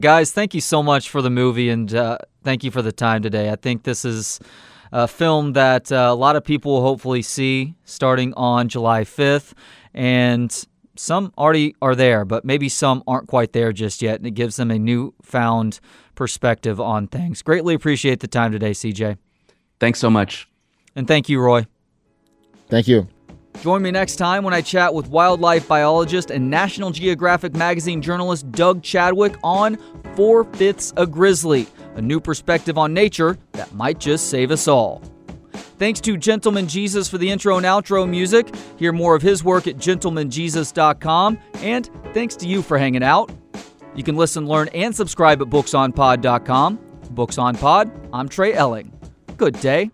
Guys, 0.00 0.30
thank 0.30 0.54
you 0.54 0.60
so 0.60 0.80
much 0.80 1.10
for 1.10 1.20
the 1.20 1.30
movie 1.30 1.70
and 1.70 1.92
uh, 1.92 2.18
thank 2.44 2.62
you 2.62 2.70
for 2.70 2.82
the 2.82 2.92
time 2.92 3.20
today. 3.20 3.50
I 3.50 3.56
think 3.56 3.82
this 3.82 4.04
is 4.04 4.38
a 4.92 5.08
film 5.08 5.54
that 5.54 5.90
uh, 5.90 6.06
a 6.08 6.14
lot 6.14 6.36
of 6.36 6.44
people 6.44 6.74
will 6.74 6.82
hopefully 6.82 7.22
see 7.22 7.74
starting 7.84 8.32
on 8.34 8.68
July 8.68 9.02
5th. 9.02 9.54
And 9.92 10.66
some 10.96 11.32
already 11.36 11.74
are 11.82 11.94
there, 11.94 12.24
but 12.24 12.44
maybe 12.44 12.68
some 12.68 13.02
aren't 13.06 13.28
quite 13.28 13.52
there 13.52 13.72
just 13.72 14.02
yet. 14.02 14.16
And 14.16 14.26
it 14.26 14.32
gives 14.32 14.56
them 14.56 14.70
a 14.70 14.78
newfound 14.78 15.80
perspective 16.14 16.80
on 16.80 17.08
things. 17.08 17.42
Greatly 17.42 17.74
appreciate 17.74 18.20
the 18.20 18.28
time 18.28 18.52
today, 18.52 18.70
CJ. 18.70 19.18
Thanks 19.80 19.98
so 19.98 20.10
much. 20.10 20.48
And 20.94 21.08
thank 21.08 21.28
you, 21.28 21.40
Roy. 21.40 21.66
Thank 22.68 22.88
you. 22.88 23.08
Join 23.60 23.82
me 23.82 23.90
next 23.90 24.16
time 24.16 24.44
when 24.44 24.52
I 24.52 24.60
chat 24.60 24.92
with 24.92 25.08
wildlife 25.08 25.68
biologist 25.68 26.30
and 26.30 26.50
National 26.50 26.90
Geographic 26.90 27.54
magazine 27.54 28.02
journalist 28.02 28.50
Doug 28.52 28.82
Chadwick 28.82 29.36
on 29.42 29.78
Four 30.14 30.44
Fifths 30.44 30.92
a 30.96 31.06
Grizzly, 31.06 31.66
a 31.94 32.02
new 32.02 32.20
perspective 32.20 32.76
on 32.76 32.92
nature 32.92 33.38
that 33.52 33.72
might 33.72 33.98
just 33.98 34.28
save 34.28 34.50
us 34.50 34.68
all. 34.68 35.02
Thanks 35.54 36.00
to 36.02 36.16
Gentleman 36.16 36.66
Jesus 36.68 37.08
for 37.08 37.18
the 37.18 37.30
intro 37.30 37.56
and 37.56 37.66
outro 37.66 38.08
music. 38.08 38.54
Hear 38.78 38.92
more 38.92 39.14
of 39.14 39.22
his 39.22 39.42
work 39.42 39.66
at 39.66 39.76
gentlemanjesus.com. 39.76 41.38
And 41.56 41.90
thanks 42.12 42.36
to 42.36 42.48
you 42.48 42.62
for 42.62 42.78
hanging 42.78 43.02
out. 43.02 43.30
You 43.94 44.02
can 44.02 44.16
listen, 44.16 44.46
learn, 44.46 44.68
and 44.68 44.94
subscribe 44.94 45.40
at 45.40 45.48
booksonpod.com. 45.48 46.78
Books 47.10 47.38
on 47.38 47.54
Pod, 47.54 47.90
I'm 48.12 48.28
Trey 48.28 48.54
Elling. 48.54 48.92
Good 49.36 49.60
day. 49.60 49.90